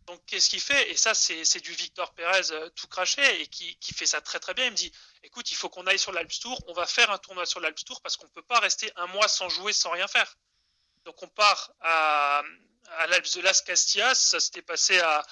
[0.07, 0.89] Donc qu'est-ce qu'il fait?
[0.89, 4.53] Et ça, c'est du Victor Pérez euh, tout craché et qui, fait ça très très
[4.53, 4.65] bien.
[4.65, 4.91] Il me dit,
[5.23, 7.83] écoute, il faut qu'on aille sur l'Alps Tour, on va faire un tournoi sur l'Alps
[7.83, 10.37] Tour parce qu'on ne peut pas rester un mois sans jouer, sans rien faire.
[11.05, 12.41] Donc on part à,
[12.97, 15.23] à l'Alps de Las Castillas, ça s'était passé à,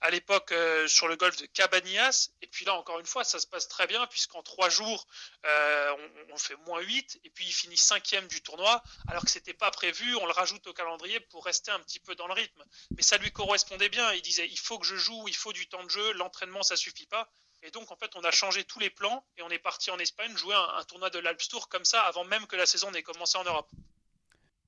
[0.00, 2.30] à l'époque euh, sur le golfe de Cabanillas.
[2.42, 5.06] Et puis là, encore une fois, ça se passe très bien, puisqu'en trois jours,
[5.44, 5.96] euh,
[6.32, 9.70] on, fait moins 8, et puis il finit cinquième du tournoi, alors que c'était pas
[9.70, 12.62] prévu, on le rajoute au calendrier pour rester un petit peu dans le rythme.
[12.96, 15.66] Mais ça lui correspondait bien, il disait, il faut que je joue, il faut du
[15.68, 17.28] temps de jeu, l'entraînement, ça suffit pas.
[17.62, 19.98] Et donc, en fait, on a changé tous les plans, et on est parti en
[19.98, 23.02] Espagne jouer un, tournoi de l'Alps Tour comme ça, avant même que la saison n'ait
[23.02, 23.68] commencé en Europe.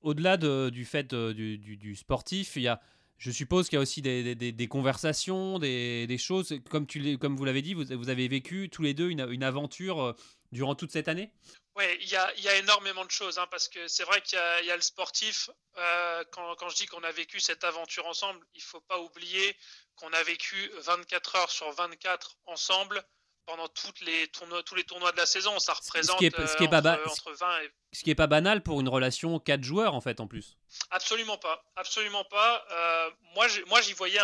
[0.01, 2.81] Au-delà du fait euh, du sportif, il y a
[3.21, 6.55] je suppose qu'il y a aussi des, conversations, des, choses.
[6.71, 10.13] Comme, tu, comme vous l'avez dit, vous, avez vécu tous les deux une, aventure euh,
[10.51, 11.31] durant toute cette année?
[11.75, 14.75] Oui, il y a, énormément de choses, hein, parce que c'est vrai qu'il y, a
[14.75, 15.51] le sportif.
[15.77, 18.99] Euh, quand, quand, je dis qu'on a vécu cette aventure ensemble, il ne faut pas
[18.99, 19.55] oublier
[19.97, 23.05] qu'on a vécu 24 heures sur 24 ensemble
[23.45, 25.57] pendant toutes les tournois, tous les tournois de la saison.
[25.59, 27.71] Ça représente ce qui est, ce qui est pas entre, 20 et...
[27.93, 30.57] Ce qui n'est pas banal pour une relation 4 joueurs, en fait, en plus.
[30.89, 31.63] Absolument pas.
[31.75, 32.65] Absolument pas.
[32.71, 33.47] Euh, moi,
[33.81, 34.21] j'y voyais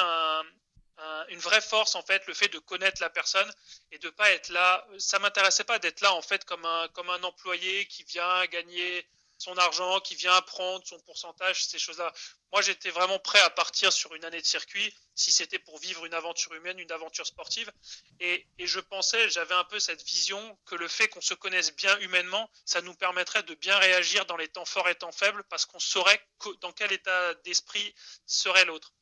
[1.30, 3.50] une vraie force, en fait, le fait de connaître la personne
[3.92, 4.88] et de pas être là.
[4.98, 9.06] Ça m'intéressait pas d'être là, en fait, comme un, comme un employé qui vient gagner
[9.38, 12.12] son argent, qui vient prendre son pourcentage, ces choses-là.
[12.52, 16.06] Moi, j'étais vraiment prêt à partir sur une année de circuit si c'était pour vivre
[16.06, 17.72] une aventure humaine, une aventure sportive.
[18.20, 21.98] Et, je pensais, j'avais un peu cette vision que le fait qu'on se connaisse bien
[22.00, 25.66] humainement, ça nous permettrait de bien réagir dans les temps forts et temps faibles parce
[25.66, 26.22] qu'on saurait
[26.62, 27.94] dans quel état d'esprit
[28.26, 28.94] serait l'autre.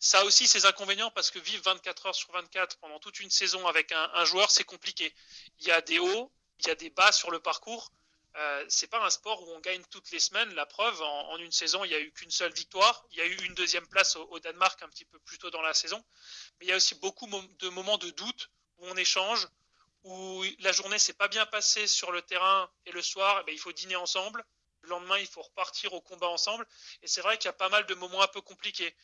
[0.00, 3.30] Ça a aussi ses inconvénients parce que vivre 24 heures sur 24 pendant toute une
[3.30, 5.12] saison avec un joueur, c'est compliqué.
[5.58, 7.92] Il y a des hauts, il y a des bas sur le parcours.
[8.36, 10.54] Euh, c'est pas un sport où on gagne toutes les semaines.
[10.54, 13.04] La preuve, en, une saison, il n'y a eu qu'une seule victoire.
[13.10, 15.62] Il y a eu une deuxième place au, Danemark un petit peu plus tôt dans
[15.62, 16.02] la saison.
[16.58, 19.48] Mais il y a aussi beaucoup de moments de doute où on échange,
[20.04, 23.52] où la journée s'est pas bien passée sur le terrain et le soir, eh ben,
[23.52, 24.44] il faut dîner ensemble.
[24.82, 26.66] Le lendemain, il faut repartir au combat ensemble.
[27.02, 28.94] Et c'est vrai qu'il y a pas mal de moments un peu compliqués.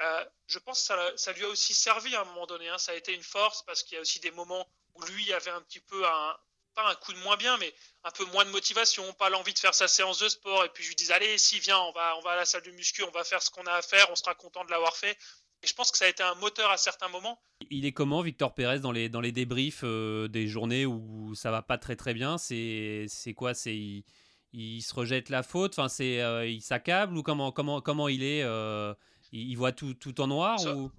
[0.00, 2.68] Euh, je pense que ça, lui a aussi servi à un moment donné.
[2.68, 2.78] Hein.
[2.78, 5.50] Ça a été une force parce qu'il y a aussi des moments où lui avait
[5.50, 6.36] un petit peu un,
[6.74, 7.72] pas un coup de moins bien, mais
[8.04, 10.64] un peu moins de motivation, pas l'envie de faire sa séance de sport.
[10.64, 12.62] Et puis je lui dis allez, si viens, on va, on va à la salle
[12.62, 14.96] de muscu, on va faire ce qu'on a à faire, on sera content de l'avoir
[14.96, 15.16] fait.
[15.62, 17.38] Et je pense que ça a été un moteur à certains moments.
[17.70, 21.50] Il est comment, Victor Pérez, dans les, dans les débriefs euh, des journées où ça
[21.50, 22.38] va pas très très bien?
[22.38, 23.52] C'est quoi?
[23.52, 24.04] C'est
[24.52, 25.72] il, se rejette la faute?
[25.78, 27.16] Enfin, c'est euh, il s'accable?
[27.16, 28.94] Ou comment comment comment il est euh,
[29.32, 30.90] il, voit tout, tout en noir ou...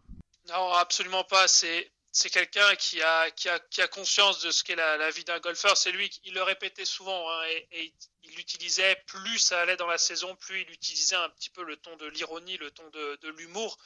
[0.49, 1.47] Non, absolument pas.
[1.47, 3.30] C'est c'est quelqu'un qui a,
[3.91, 5.78] conscience de ce qu'est la, vie d'un golfeur.
[5.78, 7.93] C'est lui, il le répétait souvent hein, et,
[8.24, 11.76] il utilisait, plus ça allait dans la saison, plus il utilisait un petit peu le
[11.78, 13.78] ton de l'ironie, le ton de, l'humour.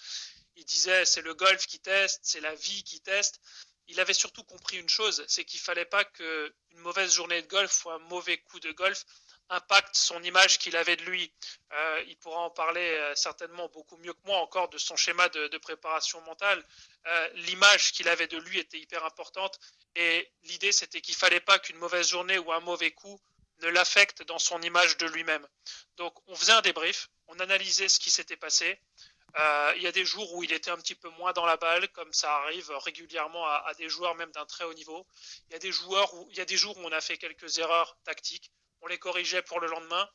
[0.55, 3.39] Il disait c'est le golf qui teste, c'est la vie qui teste.
[3.87, 7.85] Il avait surtout compris une chose, c'est qu'il fallait pas qu'une mauvaise journée de golf
[7.85, 9.05] ou un mauvais coup de golf
[9.49, 11.31] impacte son image qu'il avait de lui.
[11.71, 15.29] Euh, il pourra en parler euh, certainement beaucoup mieux que moi encore de son schéma
[15.29, 16.63] de, préparation mentale.
[17.07, 19.59] Euh, l'image qu'il avait de lui était hyper importante
[19.95, 23.19] et l'idée c'était qu'il fallait pas qu'une mauvaise journée ou un mauvais coup
[23.61, 25.47] ne l'affecte dans son image de lui-même.
[25.97, 28.79] Donc on faisait un débrief, on analysait ce qui s'était passé.
[29.75, 31.87] il y a des jours où il était un petit peu moins dans la balle,
[31.89, 35.05] comme ça arrive régulièrement à, à des joueurs même d'un très haut niveau.
[35.47, 37.17] Il y a des joueurs où il y a des jours où on a fait
[37.17, 38.51] quelques erreurs tactiques
[38.85, 40.09] on les corrigeait pour le lendemain.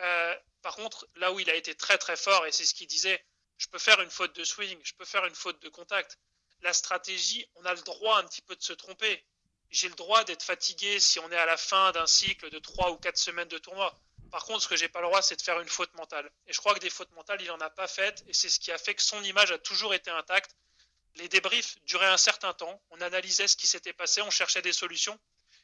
[0.00, 2.88] Euh, par contre, là où il a été très très fort, et c'est ce qu'il
[2.88, 3.24] disait,
[3.60, 6.18] je peux faire une faute de swing, je peux faire une faute de contact.
[6.62, 9.22] La stratégie, on a le droit un petit peu de se tromper.
[9.68, 12.90] J'ai le droit d'être fatigué si on est à la fin d'un cycle de 3
[12.90, 13.94] ou 4 semaines de tournoi.
[14.30, 16.30] Par contre, ce que j'ai pas le droit, c'est de faire une faute mentale.
[16.46, 18.58] Et je crois que des fautes mentales, il n'en a pas faites, et c'est ce
[18.58, 20.56] qui a fait que son image a toujours été intacte.
[21.16, 24.72] Les débriefs duraient un certain temps, on analysait ce qui s'était passé, on cherchait des
[24.72, 25.18] solutions.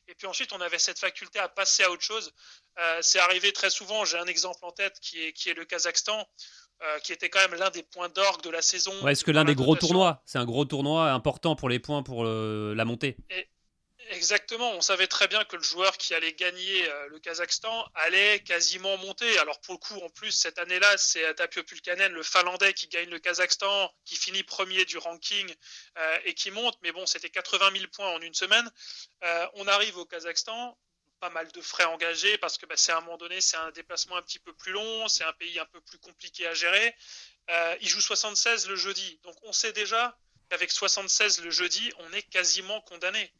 [0.08, 2.32] Et puis ensuite, on avait cette faculté à passer à autre chose.
[2.78, 4.04] Euh, c'est arrivé très souvent.
[4.04, 6.28] J'ai un exemple en tête qui est le Kazakhstan,
[6.82, 9.06] euh, qui était quand même l'un des points d'orgue de la saison.
[9.06, 12.24] Est-ce que l'un des gros tournois C'est un gros tournoi important pour les points pour
[12.24, 13.16] la montée.
[14.10, 18.40] Exactement, on savait très bien que le joueur qui allait gagner euh, le Kazakhstan allait
[18.40, 19.38] quasiment monter.
[19.38, 23.08] Alors pour le coup, en plus, cette année-là, c'est Tapio Pulkanen, le Finlandais, qui gagne
[23.08, 25.52] le Kazakhstan, qui finit premier du ranking
[25.98, 26.78] euh, et qui monte.
[26.82, 28.70] Mais bon, c'était 80 000 points en une semaine.
[29.24, 30.78] Euh, on arrive au Kazakhstan,
[31.20, 33.70] pas mal de frais engagés parce que bah, c'est à un moment donné, c'est un
[33.72, 36.94] déplacement un petit peu plus long, c'est un pays un peu plus compliqué à gérer.
[37.80, 40.16] il joue 76 le jeudi, donc on sait déjà
[40.48, 43.32] qu'avec 76 le jeudi, on est quasiment condamné.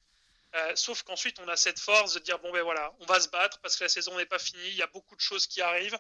[0.55, 3.29] Euh, sauf qu'ensuite, on a cette force de dire bon, ben voilà, on va se
[3.29, 5.61] battre parce que la saison n'est pas finie, il y a beaucoup de choses qui
[5.61, 5.99] arrivent.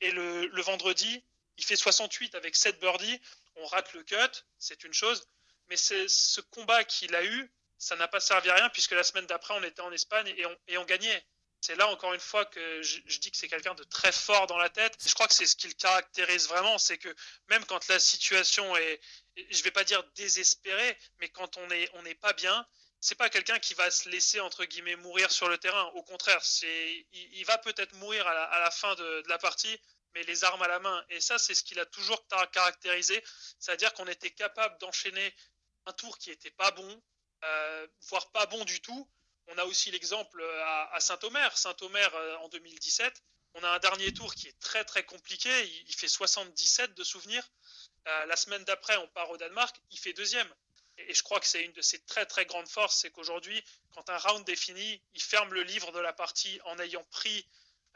[0.00, 1.22] Et le, vendredi,
[1.58, 3.20] il fait 68 avec 7 birdies,
[3.56, 5.26] on rate le cut, c'est une chose.
[5.68, 9.04] Mais c'est ce combat qu'il a eu, ça n'a pas servi à rien puisque la
[9.04, 10.34] semaine d'après, on était en Espagne
[10.66, 11.24] et on, gagnait.
[11.60, 14.58] C'est là encore une fois que je, dis que c'est quelqu'un de très fort dans
[14.58, 14.96] la tête.
[15.04, 17.14] Je crois que c'est ce qui le caractérise vraiment, c'est que
[17.48, 19.00] même quand la situation est,
[19.50, 22.66] je vais pas dire désespérée, mais quand on n'est pas bien,
[23.00, 25.84] c'est pas quelqu'un qui va se laisser entre guillemets mourir sur le terrain.
[25.94, 26.40] Au contraire,
[27.12, 29.78] il, va peut-être mourir à la, fin de, la partie,
[30.14, 31.04] mais les armes à la main.
[31.10, 33.22] Et ça, c'est ce qu'il a toujours caractérisé,
[33.58, 35.34] c'est-à-dire qu'on était capable d'enchaîner
[35.86, 37.02] un tour qui était pas bon,
[38.08, 39.08] voire pas bon du tout.
[39.48, 40.44] On a aussi l'exemple
[40.92, 41.56] à, Saint-Omer.
[41.56, 43.22] Saint-Omer euh, en 2017,
[43.54, 45.50] on a un dernier tour qui est très très compliqué.
[45.86, 47.50] Il, fait 77 de souvenirs.
[48.06, 50.48] Euh, la semaine d'après, on part au Danemark, il fait deuxième.
[50.98, 53.62] Et je crois que c'est une de ses très très grandes forces, c'est qu'aujourd'hui,
[53.94, 57.46] quand un round est fini, il ferme le livre de la partie en ayant pris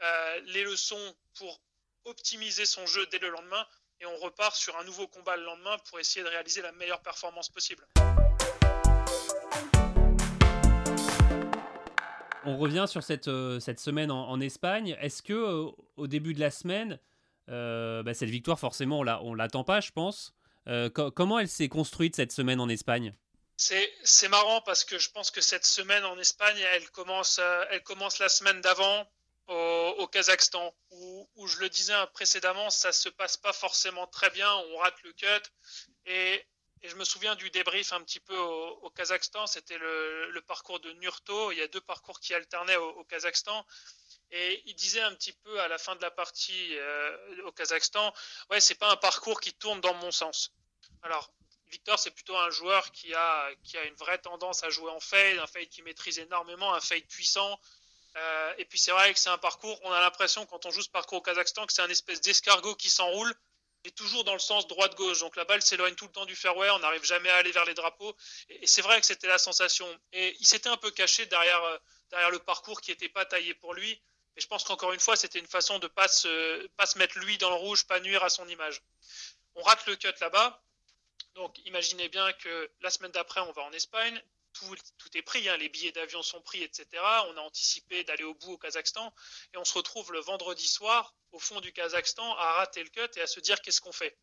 [0.01, 1.61] euh, les leçons pour
[2.05, 3.67] optimiser son jeu dès le lendemain,
[3.99, 7.01] et on repart sur un nouveau combat le lendemain pour essayer de réaliser la meilleure
[7.01, 7.85] performance possible.
[12.45, 14.97] On revient sur cette, euh, cette semaine en, Espagne.
[14.99, 16.99] Est-ce que euh, au début de la semaine,
[17.47, 20.33] bah, cette victoire, forcément, on l'attend pas, je pense.
[20.67, 23.13] Euh, comment elle s'est construite cette semaine en Espagne?
[23.57, 27.83] C'est marrant parce que je pense que cette semaine en Espagne, elle commence, euh, elle
[27.83, 29.09] commence la semaine d'avant
[29.47, 34.77] au, Kazakhstan, où, je le disais précédemment, ça se passe pas forcément très bien, on
[34.77, 35.49] rate le cut.
[36.05, 36.45] Et,
[36.89, 41.51] je me souviens du débrief un petit peu au, Kazakhstan, c'était le, parcours de Nurto,
[41.51, 43.65] il y a deux parcours qui alternaient au Kazakhstan.
[44.35, 48.11] Et il disait un petit peu à la fin de la partie euh, au Kazakhstan,
[48.49, 50.51] ouais, c'est pas un parcours qui tourne dans mon sens.
[51.03, 51.31] Alors,
[51.67, 54.99] Victor, c'est plutôt un joueur qui a, qui a une vraie tendance à jouer en
[54.99, 57.59] fade, un fade qui maîtrise énormément, un fade puissant.
[58.15, 60.81] Euh, et puis c'est vrai que c'est un parcours, on a l'impression quand on joue
[60.81, 63.33] ce parcours au Kazakhstan que c'est un espèce d'escargot qui s'enroule
[63.85, 65.19] et toujours dans le sens droite-gauche.
[65.19, 67.65] Donc la balle s'éloigne tout le temps du fairway, on n'arrive jamais à aller vers
[67.65, 68.15] les drapeaux.
[68.49, 69.87] Et, c'est vrai que c'était la sensation.
[70.13, 71.77] Et il s'était un peu caché derrière, euh,
[72.09, 74.01] derrière le parcours qui n'était pas taillé pour lui.
[74.35, 76.97] Mais je pense qu'encore une fois, c'était une façon de ne pas se, pas se
[76.97, 78.81] mettre lui dans le rouge, pas nuire à son image.
[79.55, 80.63] On rate le cut là-bas.
[81.35, 84.21] Donc imaginez bien que la semaine d'après, on va en Espagne
[84.53, 85.57] tout, est pris, hein.
[85.57, 86.87] les billets d'avion sont pris, etc.
[87.27, 89.13] On a anticipé d'aller au bout au Kazakhstan
[89.53, 93.09] et on se retrouve le vendredi soir au fond du Kazakhstan à rater le cut
[93.17, 94.17] et à se dire qu'est-ce qu'on fait?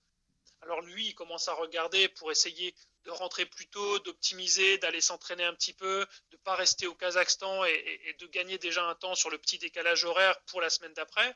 [0.62, 5.44] Alors lui, il commence à regarder pour essayer de rentrer plus tôt, d'optimiser, d'aller s'entraîner
[5.44, 9.14] un petit peu, de ne pas rester au Kazakhstan et, de gagner déjà un temps
[9.14, 11.34] sur le petit décalage horaire pour la semaine d'après.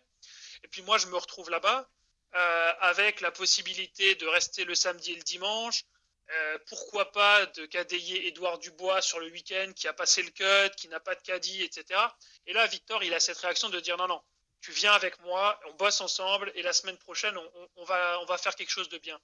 [0.62, 1.88] Et puis moi, je me retrouve là-bas
[2.34, 5.84] euh, avec la possibilité de rester le samedi et le dimanche,
[6.30, 10.74] euh, pourquoi pas de cadayer Édouard Dubois sur le week-end qui a passé le cut,
[10.76, 12.00] qui n'a pas de caddie, etc.
[12.46, 14.22] Et là, Victor, il a cette réaction de dire non, non,
[14.60, 17.36] tu viens avec moi, on bosse ensemble et la semaine prochaine,
[17.76, 19.20] on, va, on va faire quelque chose de bien.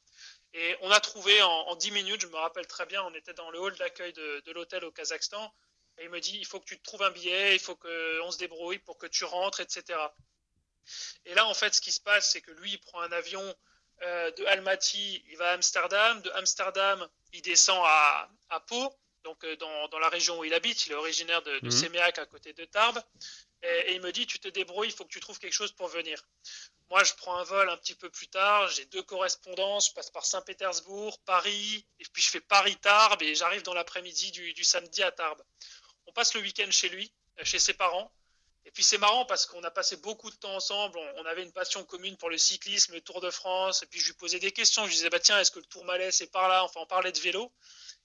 [0.52, 3.50] Et on a trouvé en, 10 minutes, je me rappelle très bien, on était dans
[3.50, 5.54] le hall d'accueil de, de l'hôtel au Kazakhstan
[6.00, 8.30] et il me dit il faut que tu te trouves un billet, il faut qu'on
[8.30, 9.98] se débrouille pour que tu rentres, etc.
[11.24, 13.54] Et là, en fait, ce qui se passe, c'est que lui, il prend un avion
[14.02, 16.20] euh, de Almaty, il va à Amsterdam.
[16.22, 20.86] De Amsterdam, il descend à, à Pau, donc euh, dans, la région où il habite.
[20.86, 21.70] Il est originaire de, de mhm.
[21.70, 23.02] Séméac, à côté de Tarbes.
[23.62, 25.88] Et, il me dit, tu te débrouilles, il faut que tu trouves quelque chose pour
[25.88, 26.22] venir.
[26.88, 28.68] Moi, je prends un vol un petit peu plus tard.
[28.68, 29.90] J'ai deux correspondances.
[29.90, 34.52] Je passe par Saint-Pétersbourg, Paris, et puis je fais Paris-Tarbes, et j'arrive dans l'après-midi du,
[34.54, 35.42] du samedi à Tarbes.
[36.06, 38.10] On passe le week-end chez lui, chez ses parents.
[38.70, 41.50] Et puis c'est marrant parce qu'on a passé beaucoup de temps ensemble, on, avait une
[41.50, 44.52] passion commune pour le cyclisme, le Tour de France, et puis je lui posais des
[44.52, 46.62] questions, je lui disais, bah tiens, est-ce que le Tour Malais c'est par là?
[46.62, 47.50] Enfin, on parlait de vélo.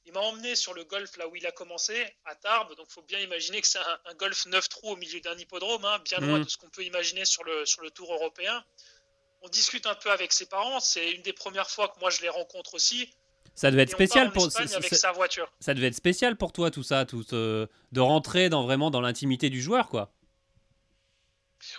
[0.05, 2.93] Il m'a emmené sur le golf là où il a commencé, à Tarbes, donc il
[2.93, 6.17] faut bien imaginer que c'est un, golf 9 trous au milieu d'un hippodrome, hein, bien
[6.17, 6.45] loin mmh.
[6.45, 8.65] de ce qu'on peut imaginer sur le, sur le Tour européen.
[9.43, 12.21] On discute un peu avec ses parents, c'est une des premières fois que moi je
[12.21, 13.13] les rencontre aussi.
[13.53, 15.51] Ça devait être spécial pour avec sa voiture.
[15.59, 19.01] Ça devait être spécial pour toi tout ça, tout euh, de rentrer dans vraiment dans
[19.01, 20.14] l'intimité du joueur quoi.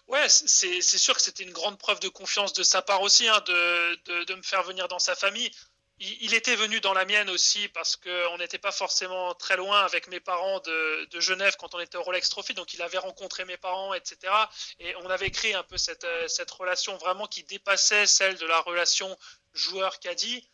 [0.09, 3.40] Ouais, c'est sûr que c'était une grande preuve de confiance de sa part aussi, hein,
[3.46, 5.51] de, me faire venir dans sa famille.
[5.99, 10.09] Il, était venu dans la mienne aussi parce qu'on n'était pas forcément très loin avec
[10.09, 13.57] mes parents de, Genève quand on était au Rolex Trophy, donc il avait rencontré mes
[13.57, 14.31] parents, etc.
[14.79, 18.44] Et on avait créé un peu cette, euh, cette relation vraiment qui dépassait celle de
[18.44, 19.16] la relation
[19.55, 20.46] joueur-caddie.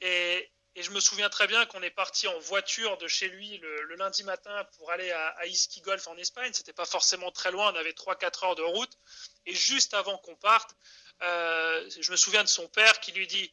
[0.00, 3.56] Et, et je me souviens très bien qu'on est parti en voiture de chez lui
[3.58, 6.52] le, lundi matin pour aller à, à Iski Golf en Espagne.
[6.52, 8.92] C'était pas forcément très loin, on avait 3-4 heures de route.
[9.46, 10.76] Et juste avant qu'on parte,
[11.22, 13.50] euh, je me souviens de son père qui lui dit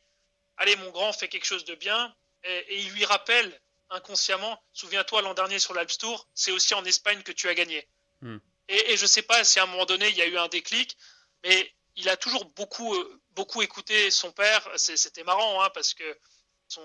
[0.58, 2.14] Allez, mon grand, fais quelque chose de bien.
[2.44, 3.58] Et, il lui rappelle
[3.90, 7.88] inconsciemment Souviens-toi, l'an dernier sur l'Alps Tour, c'est aussi en Espagne que tu as gagné.
[8.20, 8.40] Hmm.
[8.68, 10.50] Et, et, je sais pas si à un moment donné il y a eu un
[10.50, 10.98] déclic,
[11.46, 14.70] mais il a toujours beaucoup, euh, beaucoup écouté son père.
[14.76, 16.18] C'était marrant hein, parce que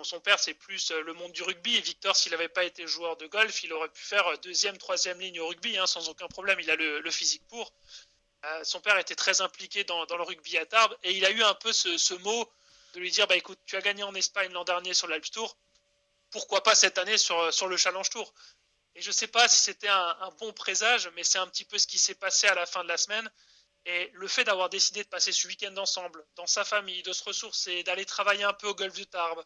[0.03, 1.77] son, père, c'est plus euh, le monde du rugby.
[1.77, 4.77] Et Victor, s'il n'avait pas été joueur de golf, il aurait pu faire euh, deuxième,
[4.79, 6.59] troisième ligne au rugby, hein, sans aucun problème.
[6.61, 7.72] Il a le, physique pour.
[8.44, 10.96] Euh, son père était très impliqué dans, le rugby à Tarbes.
[11.03, 12.51] Et il a eu un peu ce, mot
[12.94, 15.57] de lui dire bah, écoute, tu as gagné en Espagne l'an dernier sur l'Alps Tour.
[16.31, 18.33] Pourquoi pas cette année sur, sur le Challenge Tour?
[18.94, 21.64] Et je ne sais pas si c'était un, un, bon présage, mais c'est un petit
[21.64, 23.31] peu ce qui s'est passé à la fin de la semaine.
[23.87, 27.24] Et le fait d'avoir décidé de passer ce week-end ensemble, dans sa famille, de se
[27.24, 29.42] ressourcer, d'aller travailler un peu au golf de Tarbes,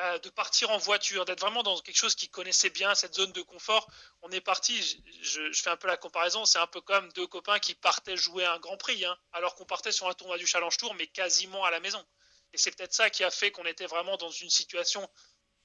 [0.00, 3.32] euh, de partir en voiture, d'être vraiment dans quelque chose qui connaissait bien cette zone
[3.32, 3.90] de confort.
[4.22, 4.80] On est parti,
[5.20, 8.46] je, fais un peu la comparaison, c'est un peu comme deux copains qui partaient jouer
[8.46, 11.64] un Grand Prix, hein, alors qu'on partait sur un tournoi du Challenge Tour, mais quasiment
[11.64, 12.02] à la maison.
[12.54, 15.06] Et c'est peut-être ça qui a fait qu'on était vraiment dans une situation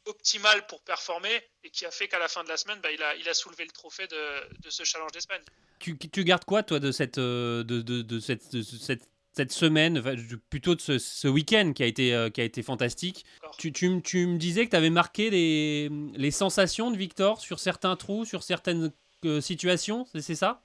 [0.06, 3.02] optimale pour performer et qui a fait qu'à la fin de la semaine, bah, il,
[3.04, 5.44] a, il a soulevé le trophée de, ce Challenge d'Espagne.
[5.80, 5.96] Tu,
[6.26, 10.02] gardes quoi, toi, de cette, euh, de, de de cette cette semaine,
[10.50, 13.26] plutôt de ce, week-end qui, a été, euh, qui a été fantastique.
[13.58, 17.96] Tu, tu, me disais que tu avais marqué les, les, sensations de Victor sur certains
[17.96, 18.92] trous, sur certaines
[19.26, 20.62] euh, situations, c'est ça?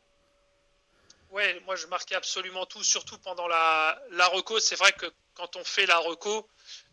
[1.31, 4.59] Ouais, moi je marquais absolument tout, surtout pendant la, la reco.
[4.59, 6.49] C'est vrai que quand on fait la reco,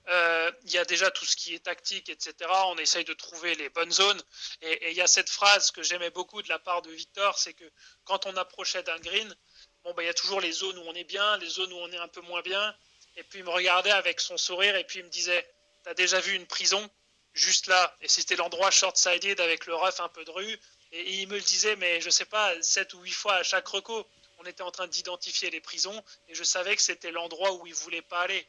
[0.10, 2.34] euh, il y a déjà tout ce qui est tactique, etc.
[2.68, 4.22] On essaye de trouver les bonnes zones.
[4.62, 7.54] Et il y a cette phrase que j'aimais beaucoup de la part de Victor, c'est
[7.54, 7.66] que
[8.06, 9.36] quand on approchait d'un green,
[9.88, 11.78] bon, bah, il y a toujours les zones où on est bien, les zones où
[11.78, 12.76] on est un peu moins bien.
[13.16, 15.48] Et puis il me regardait avec son sourire et puis il me disait
[15.84, 16.90] T'as déjà vu une prison?
[17.34, 17.96] Juste là.
[18.02, 20.60] Et c'était l'endroit short-sided avec le ref un peu de rue.
[20.92, 23.68] Et il me le disait, mais je sais pas, sept ou huit fois à chaque
[23.68, 24.06] reco,
[24.40, 27.74] on était en train d'identifier les prisons et je savais que c'était l'endroit où il
[27.74, 28.48] voulait pas aller.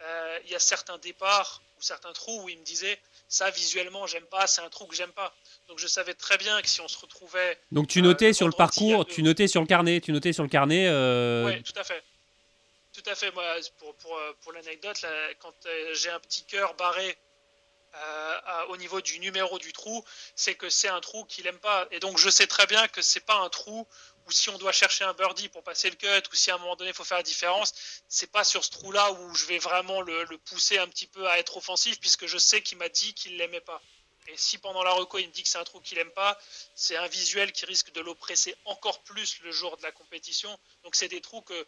[0.00, 3.00] Euh, il y a certains départs ou certains trous où il me disait
[3.32, 5.34] ça visuellement j'aime pas, c'est un trou que j'aime pas.
[5.66, 7.58] Donc je savais très bien que si on se retrouvait.
[7.72, 10.50] Donc tu notais sur le parcours, tu notais sur le carnet, tu notais sur le
[10.50, 10.86] carnet.
[11.46, 12.04] Oui, tout à fait.
[12.92, 13.32] Tout à fait.
[13.32, 13.44] Moi,
[13.78, 15.02] pour, pour, pour l'anecdote,
[15.40, 15.54] quand
[15.94, 17.16] j'ai un petit cœur barré
[17.94, 20.02] euh, au niveau du numéro du trou,
[20.34, 21.86] c'est que c'est un trou qu'il aime pas.
[21.90, 23.86] Et donc je sais très bien que c'est pas un trou
[24.26, 26.58] où si on doit chercher un birdie pour passer le cut, ou si à un
[26.58, 27.72] moment donné il faut faire la différence,
[28.08, 31.38] c'est pas sur ce trou-là où je vais vraiment le, pousser un petit peu à
[31.38, 33.80] être offensif, puisque je sais qu'il m'a dit qu'il l'aimait pas.
[34.28, 36.38] Et si pendant la reco il me dit que c'est un trou qu'il aime pas,
[36.76, 40.56] c'est un visuel qui risque de l'oppresser encore plus le jour de la compétition.
[40.84, 41.66] Donc c'est des trous que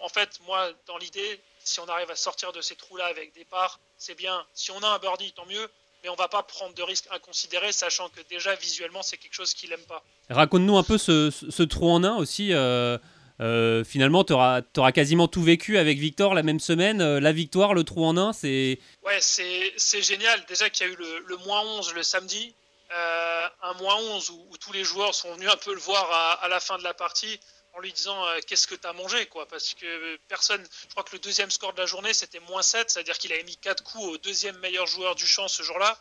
[0.00, 3.44] en fait, moi, dans l'idée, si on arrive à sortir de ces trous-là avec des
[3.44, 4.46] parts, c'est bien.
[4.52, 5.70] Si on a un birdie, tant mieux.
[6.02, 9.54] Mais on va pas prendre de risques inconsidérés, sachant que déjà visuellement, c'est quelque chose
[9.54, 10.02] qu'il aime pas.
[10.30, 12.52] Raconte-nous un peu ce, trou en un aussi.
[12.52, 12.98] Euh,
[13.40, 17.00] euh, finalement, tu auras, quasiment tout vécu avec Victor la même semaine.
[17.00, 18.78] Euh, la victoire, le trou en un, c'est.
[19.04, 20.44] Ouais, c'est génial.
[20.48, 22.54] Déjà qu'il y a eu le, moins 11 le samedi.
[22.90, 26.60] un moins 11 où, tous les joueurs sont venus un peu le voir à la
[26.60, 27.38] fin de la partie
[27.80, 29.46] lui disant euh, qu'est-ce que tu as mangé quoi?
[29.46, 32.90] Parce que personne je crois que le deuxième score de la journée c'était moins 7
[32.90, 35.98] c'est-à-dire qu'il avait mis 4 coups au deuxième meilleur joueur du champ ce jour-là.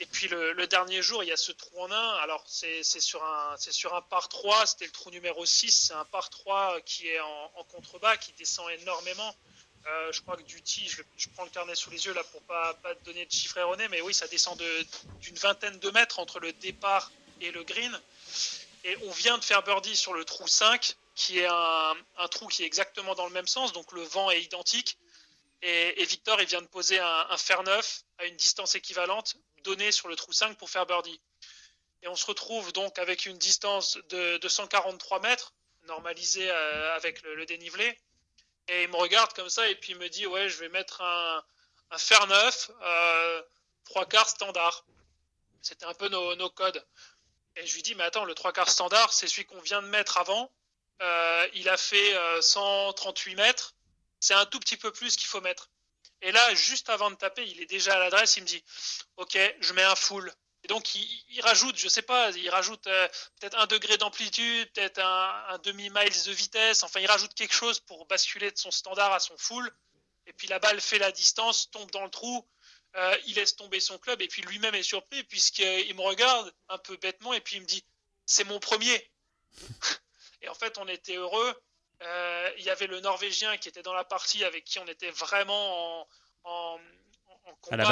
[0.00, 2.14] Et puis le, dernier jour il y a ce trou en un.
[2.16, 5.94] Alors c'est sur un c'est sur un par 3 c'était le trou numéro 6 c'est
[5.94, 9.34] un par 3 qui est en, contrebas qui descend énormément.
[9.86, 12.42] Euh, je crois que du tee, je, prends le carnet sous les yeux là pour
[12.42, 14.60] pas pas donner de chiffres erronés mais oui ça descend
[15.20, 17.96] d'une vingtaine de mètres entre le départ et le green
[18.86, 21.96] et on vient de faire birdie sur le trou 5, qui est un,
[22.30, 24.96] trou qui est exactement dans le même sens, donc le vent est identique.
[25.62, 30.06] Et, Victor, il vient de poser un, fer neuf à une distance équivalente donnée sur
[30.06, 31.20] le trou 5 pour faire birdie.
[32.02, 35.52] Et on se retrouve donc avec une distance de, 143 mètres,
[35.88, 37.98] normalisée euh, avec le, dénivelé.
[38.68, 41.00] Et il me regarde comme ça et puis il me dit Ouais, je vais mettre
[41.00, 41.42] un,
[41.98, 43.42] fer neuf, euh,
[43.84, 44.84] trois quarts standard.
[45.60, 46.84] C'était un peu nos codes.
[47.56, 49.88] Et je lui dis, mais attends, le trois quarts standard, c'est celui qu'on vient de
[49.88, 50.52] mettre avant.
[51.02, 53.74] Euh, il a fait 138 euh, mètres.
[54.20, 55.70] C'est un tout petit peu plus qu'il faut mettre.
[56.22, 58.36] Et là, juste avant de taper, il est déjà à l'adresse.
[58.36, 58.62] Il me dit,
[59.16, 60.32] OK, je mets un full.
[60.64, 64.98] Et donc, il, rajoute, je sais pas, il rajoute euh, peut-être un degré d'amplitude, peut-être
[65.00, 66.82] un, demi-miles de vitesse.
[66.82, 69.70] Enfin, il rajoute quelque chose pour basculer de son standard à son full.
[70.26, 72.44] Et puis la balle fait la distance, tombe dans le trou.
[72.96, 76.78] Euh, il laisse tomber son club et puis lui-même est surpris puisqu'il me regarde un
[76.78, 77.84] peu bêtement et puis il me dit
[78.24, 79.10] c'est mon premier.
[80.42, 81.62] et en fait on était heureux.
[82.02, 85.10] Euh, il y avait le Norvégien qui était dans la partie avec qui on était
[85.10, 86.08] vraiment
[86.44, 86.80] en,
[87.60, 87.84] combat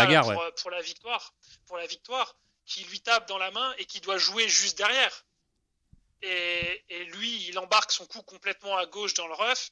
[0.57, 1.35] pour, la victoire,
[1.67, 5.25] pour la victoire, qui lui tape dans la main et qui doit jouer juste derrière.
[6.23, 9.71] Et, et lui, il embarque son coup complètement à gauche dans le rough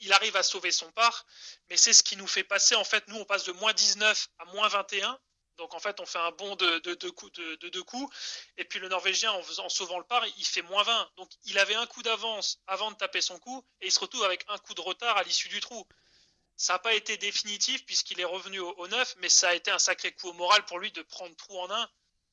[0.00, 1.26] il arrive à sauver son part,
[1.70, 2.74] mais c'est ce qui nous fait passer.
[2.74, 5.18] En fait, nous, on passe de moins 19 à moins 21.
[5.56, 8.16] Donc en fait, on fait un bond de, deux coups.
[8.56, 11.10] Et puis le Norvégien, en, sauvant le par, il fait moins 20.
[11.16, 14.24] Donc il avait un coup d'avance avant de taper son coup, et il se retrouve
[14.24, 15.86] avec un coup de retard à l'issue du trou.
[16.56, 19.70] Ça n'a pas été définitif puisqu'il est revenu au, au, 9, mais ça a été
[19.70, 21.90] un sacré coup au moral pour lui de prendre trou en un.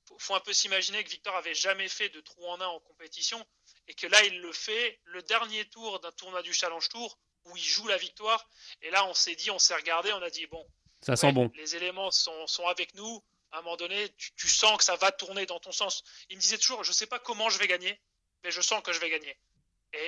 [0.07, 2.79] Faut, faut un peu s'imaginer que Victor avait jamais fait de trou en un en
[2.81, 3.43] compétition
[3.87, 7.57] et que là il le fait le dernier tour d'un tournoi du Challenge Tour où
[7.57, 8.47] il joue la victoire.
[8.81, 10.65] Et là, on s'est dit, on s'est regardé, on a dit, bon,
[11.01, 11.51] ça sent bon.
[11.55, 13.23] Les éléments sont, sont, avec nous.
[13.51, 16.03] À un moment donné, tu, sens que ça va tourner dans ton sens.
[16.29, 17.99] Il me disait toujours, je sais pas comment je vais gagner,
[18.43, 19.35] mais je sens que je vais gagner.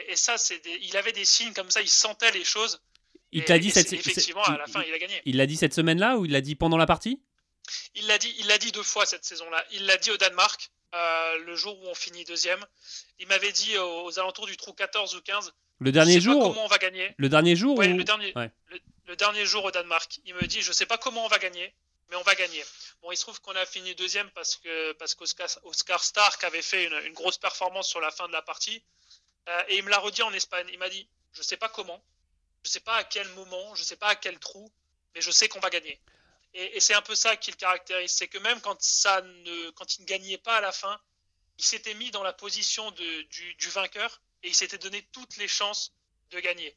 [0.08, 2.82] Et, ça, c'est il avait des signes comme ça, il sentait les choses.
[3.34, 5.22] Il t'a dit cette effectivement à la fin, il a gagné.
[5.26, 7.22] Il l'a dit cette semaine-là ou il l'a dit pendant la partie?
[7.96, 9.66] Il l'a dit, il l'a dit deux fois cette saison-là.
[9.72, 10.72] Il l'a dit au Danemark.
[10.94, 12.64] Euh, le jour où on finit deuxième.
[13.20, 15.52] Il m'avait dit aux, alentours du trou 14 ou 15.
[15.84, 18.34] Le dernier jour Comment on va gagner Le dernier jour le, dernier,
[19.06, 20.20] le, dernier jour au Danemark.
[20.26, 21.74] Il me dit Je sais pas comment on va gagner,
[22.10, 22.64] mais on va gagner.
[23.02, 26.86] Bon, il se trouve qu'on a fini deuxième parce que parce qu'Oscar Stark avait fait
[26.86, 28.82] une, grosse performance sur la fin de la partie.
[29.50, 30.68] Euh, et il me l'a redit en Espagne.
[30.72, 32.02] Il m'a dit Je sais pas comment,
[32.64, 34.72] je sais pas à quel moment, je sais pas à quel trou,
[35.14, 36.00] mais je sais qu'on va gagner.
[36.54, 39.98] Et, c'est un peu ça qui le caractérise, c'est que même quand, ça ne, quand
[39.98, 41.00] il ne gagnait pas à la fin,
[41.58, 43.22] il s'était mis dans la position de,
[43.58, 45.94] du, vainqueur et il s'était donné toutes les chances
[46.32, 46.76] de gagner.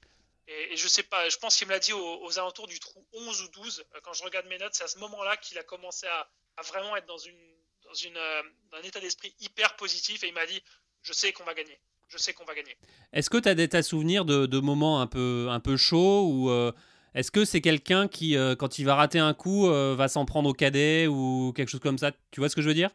[0.49, 3.43] Et, je sais pas, je pense qu'il me l'a dit aux, alentours du trou 11
[3.43, 3.85] ou 12.
[3.95, 6.29] Euh, quand je regarde mes notes, c'est à ce moment-là qu'il a commencé à,
[6.63, 8.43] vraiment être dans, une, dans euh,
[8.73, 10.63] un état d'esprit hyper positif et il m'a dit
[11.03, 11.79] Je sais qu'on va gagner.
[12.09, 12.77] Je sais qu'on va gagner.
[13.13, 16.73] Est-ce que tu as des tas souvenirs de, moments un peu, chauds ou euh,
[17.17, 20.27] est-ce que c'est quelqu'un qui, euh, quand il va rater un coup, euh, va s'en
[20.27, 22.13] prendre au cadet ou quelque chose comme ça?
[22.31, 22.91] Tu vois ce que je veux dire?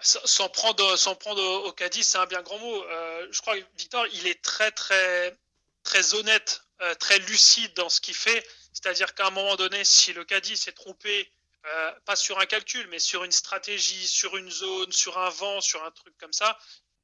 [0.00, 2.84] S'en prendre, s'en prendre au, caddie, c'est un bien grand mot.
[2.84, 5.36] Euh, je crois que Victor, il est très, très,
[5.82, 6.62] très honnête,
[7.00, 8.46] très lucide dans ce qu'il fait.
[8.72, 11.32] C'est-à-dire qu'à un moment donné, si le caddie s'est trompé
[11.66, 15.60] euh, pas sur un calcul, mais sur une stratégie, sur une zone, sur un vent,
[15.60, 16.58] sur un truc comme ça,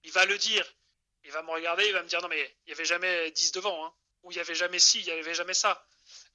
[0.04, 0.64] il va le dire.
[1.24, 3.52] Il va me regarder, il va me dire non mais il n'y avait jamais 10
[3.52, 3.92] devant, hein,
[4.22, 5.86] ou il n'y avait jamais ci, il n'y avait jamais ça.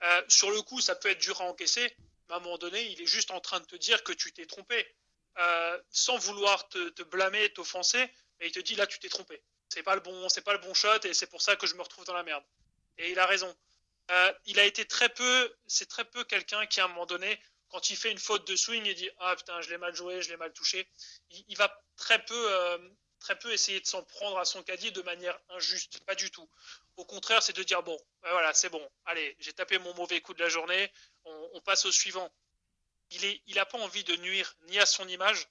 [0.04, 1.96] Euh, sur le coup, ça peut être dur à encaisser,
[2.28, 4.32] mais à un moment donné, il est juste en train de te dire que tu
[4.32, 4.96] t'es trompé.
[5.38, 9.42] Euh, sans vouloir te, te blâmer, t'offenser, mais il te dit là tu t'es trompé.
[9.70, 11.76] C'est pas le bon, c'est pas le bon shot et c'est pour ça que je
[11.76, 12.44] me retrouve dans la merde.
[12.98, 13.56] Et il a raison.
[14.12, 17.40] Euh, il a été très peu, c'est très peu quelqu'un qui à un moment donné,
[17.70, 20.22] quand il fait une faute de swing, il dit ah putain je l'ai mal joué,
[20.22, 20.90] je l'ai mal touché.
[21.30, 22.78] Il, va très peu, euh,
[23.20, 26.50] très peu essayer de s'en prendre à son caddie de manière injuste, pas du tout.
[26.98, 30.20] Au contraire, c'est de dire bon, ben voilà, c'est bon, allez, j'ai tapé mon mauvais
[30.20, 30.92] coup de la journée,
[31.24, 32.30] on, on passe au suivant
[33.12, 35.48] il n'a pas envie de nuire ni à son image,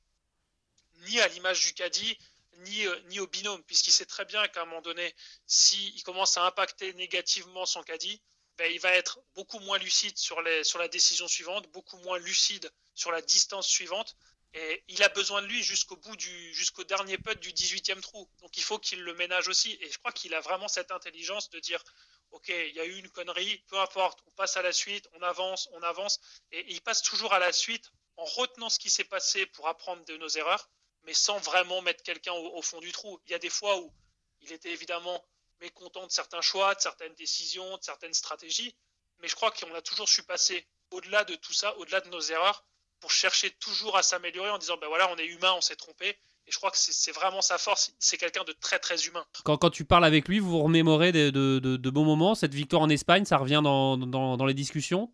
[1.08, 2.18] ni à l'image du caddie,
[2.58, 5.14] ni, euh, au binôme, puisqu'il sait très bien qu'à un moment donné,
[5.46, 8.20] s'il commence à impacter négativement son caddie,
[8.56, 13.12] ben, il va être beaucoup moins lucide sur, la décision suivante, beaucoup moins lucide sur
[13.12, 14.16] la distance suivante,
[14.54, 18.28] et il a besoin de lui jusqu'au bout jusqu'au dernier putt du 18e trou.
[18.40, 19.76] Donc il faut qu'il le ménage aussi.
[19.82, 21.84] Et je crois qu'il a vraiment cette intelligence de dire
[22.32, 25.22] ok, il y a eu une connerie, peu importe, on passe à la suite, on
[25.22, 26.20] avance, on avance,
[26.52, 30.04] et, il passe toujours à la suite en retenant ce qui s'est passé pour apprendre
[30.04, 30.68] de nos erreurs,
[31.04, 33.20] mais sans vraiment mettre quelqu'un au, fond du trou.
[33.26, 33.92] Il y a des fois où
[34.40, 35.24] il était évidemment
[35.60, 38.76] mécontent de certains choix, de certaines décisions, de certaines stratégies,
[39.20, 42.20] mais je crois qu'on a toujours su passer au-delà de tout ça, au-delà de nos
[42.20, 42.64] erreurs,
[43.00, 46.18] pour chercher toujours à s'améliorer en disant ben voilà, on est humain, on s'est trompé,
[46.48, 47.92] et je crois que c'est vraiment sa force.
[47.98, 49.24] C'est quelqu'un de très très humain.
[49.44, 52.34] Quand, tu parles avec lui, vous vous remémorez de, bons moments.
[52.34, 55.10] Cette victoire en Espagne, ça revient dans les discussions?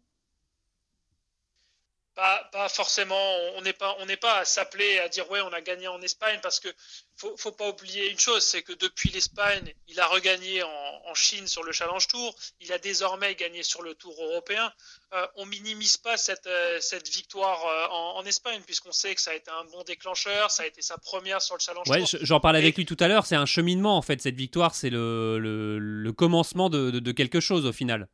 [2.14, 5.52] Pas, pas, forcément, on n'est pas, on n'est pas à s'appeler à dire ouais, on
[5.52, 6.68] a gagné en Espagne parce que
[7.16, 10.68] faut, faut pas oublier une chose, c'est que depuis l'Espagne, il a regagné en,
[11.06, 14.72] en, Chine sur le Challenge Tour, il a désormais gagné sur le Tour européen.
[15.12, 19.20] Euh, on minimise pas cette, euh, cette victoire euh, en, en, Espagne puisqu'on sait que
[19.20, 22.04] ça a été un bon déclencheur, ça a été sa première sur le Challenge ouais,
[22.04, 22.18] Tour.
[22.22, 24.20] J'en parlais avec lui tout à l'heure, c'est un cheminement en fait.
[24.20, 28.08] Cette victoire, c'est le, le, le, commencement de, de, de quelque chose au final.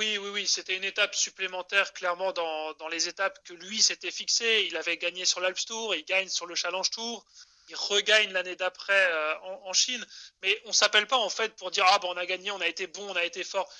[0.00, 4.10] Oui, oui, oui, c'était une étape supplémentaire clairement dans, dans les étapes que lui s'était
[4.10, 4.66] fixé.
[4.66, 7.22] Il avait gagné sur l'Alps Tour, il gagne sur le Challenge Tour,
[7.68, 10.02] il regagne l'année d'après euh, en, Chine.
[10.42, 12.66] Mais on s'appelle pas en fait pour dire ah ben on a gagné, on a
[12.66, 13.70] été bon, on a été fort.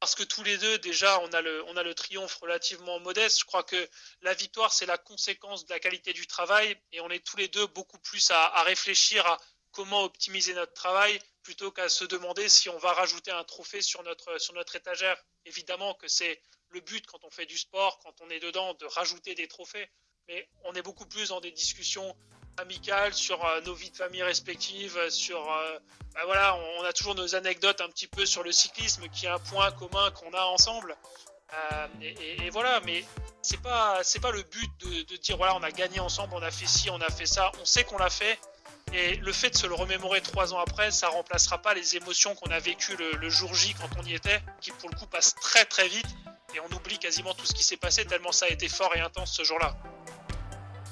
[0.00, 3.40] Parce que tous les deux, déjà, on a le, on a le triomphe relativement modeste.
[3.40, 3.90] Je crois que
[4.22, 6.80] la victoire, c'est la conséquence de la qualité du travail.
[6.92, 9.36] Et on est tous les deux beaucoup plus à, à réfléchir à
[9.78, 14.02] comment optimiser notre travail plutôt qu'à se demander si on va rajouter un trophée sur
[14.02, 15.16] notre, sur notre étagère.
[15.46, 18.86] Évidemment que c'est le but quand on fait du sport, quand on est dedans, de
[18.86, 19.88] rajouter des trophées,
[20.26, 22.16] mais on est beaucoup plus dans des discussions
[22.56, 25.78] amicales sur euh, nos vies de famille respectives, sur euh,
[26.12, 29.30] ben voilà, on, a toujours nos anecdotes un petit peu sur le cyclisme qui est
[29.30, 30.96] un point commun qu'on a ensemble.
[31.54, 33.04] Euh, et, voilà, mais
[33.42, 36.50] c'est pas pas le but de, de dire voilà on a gagné ensemble, on a
[36.50, 37.52] fait ci, on a fait ça.
[37.60, 38.38] On sait qu'on l'a fait,
[38.92, 42.34] et le fait de se le remémorer trois ans après, ça remplacera pas les émotions
[42.34, 45.06] qu'on a vécues le, le, jour J quand on y était, qui pour le coup
[45.06, 46.06] passent très très vite,
[46.54, 49.00] et on oublie quasiment tout ce qui s'est passé tellement ça a été fort et
[49.00, 49.76] intense ce jour-là.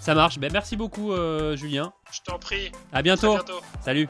[0.00, 0.38] Ça marche.
[0.38, 1.92] Ben, merci beaucoup, euh, Julien.
[2.12, 2.70] Je t'en prie.
[2.92, 3.32] À bientôt.
[3.32, 3.60] À bientôt.
[3.84, 4.08] Salut.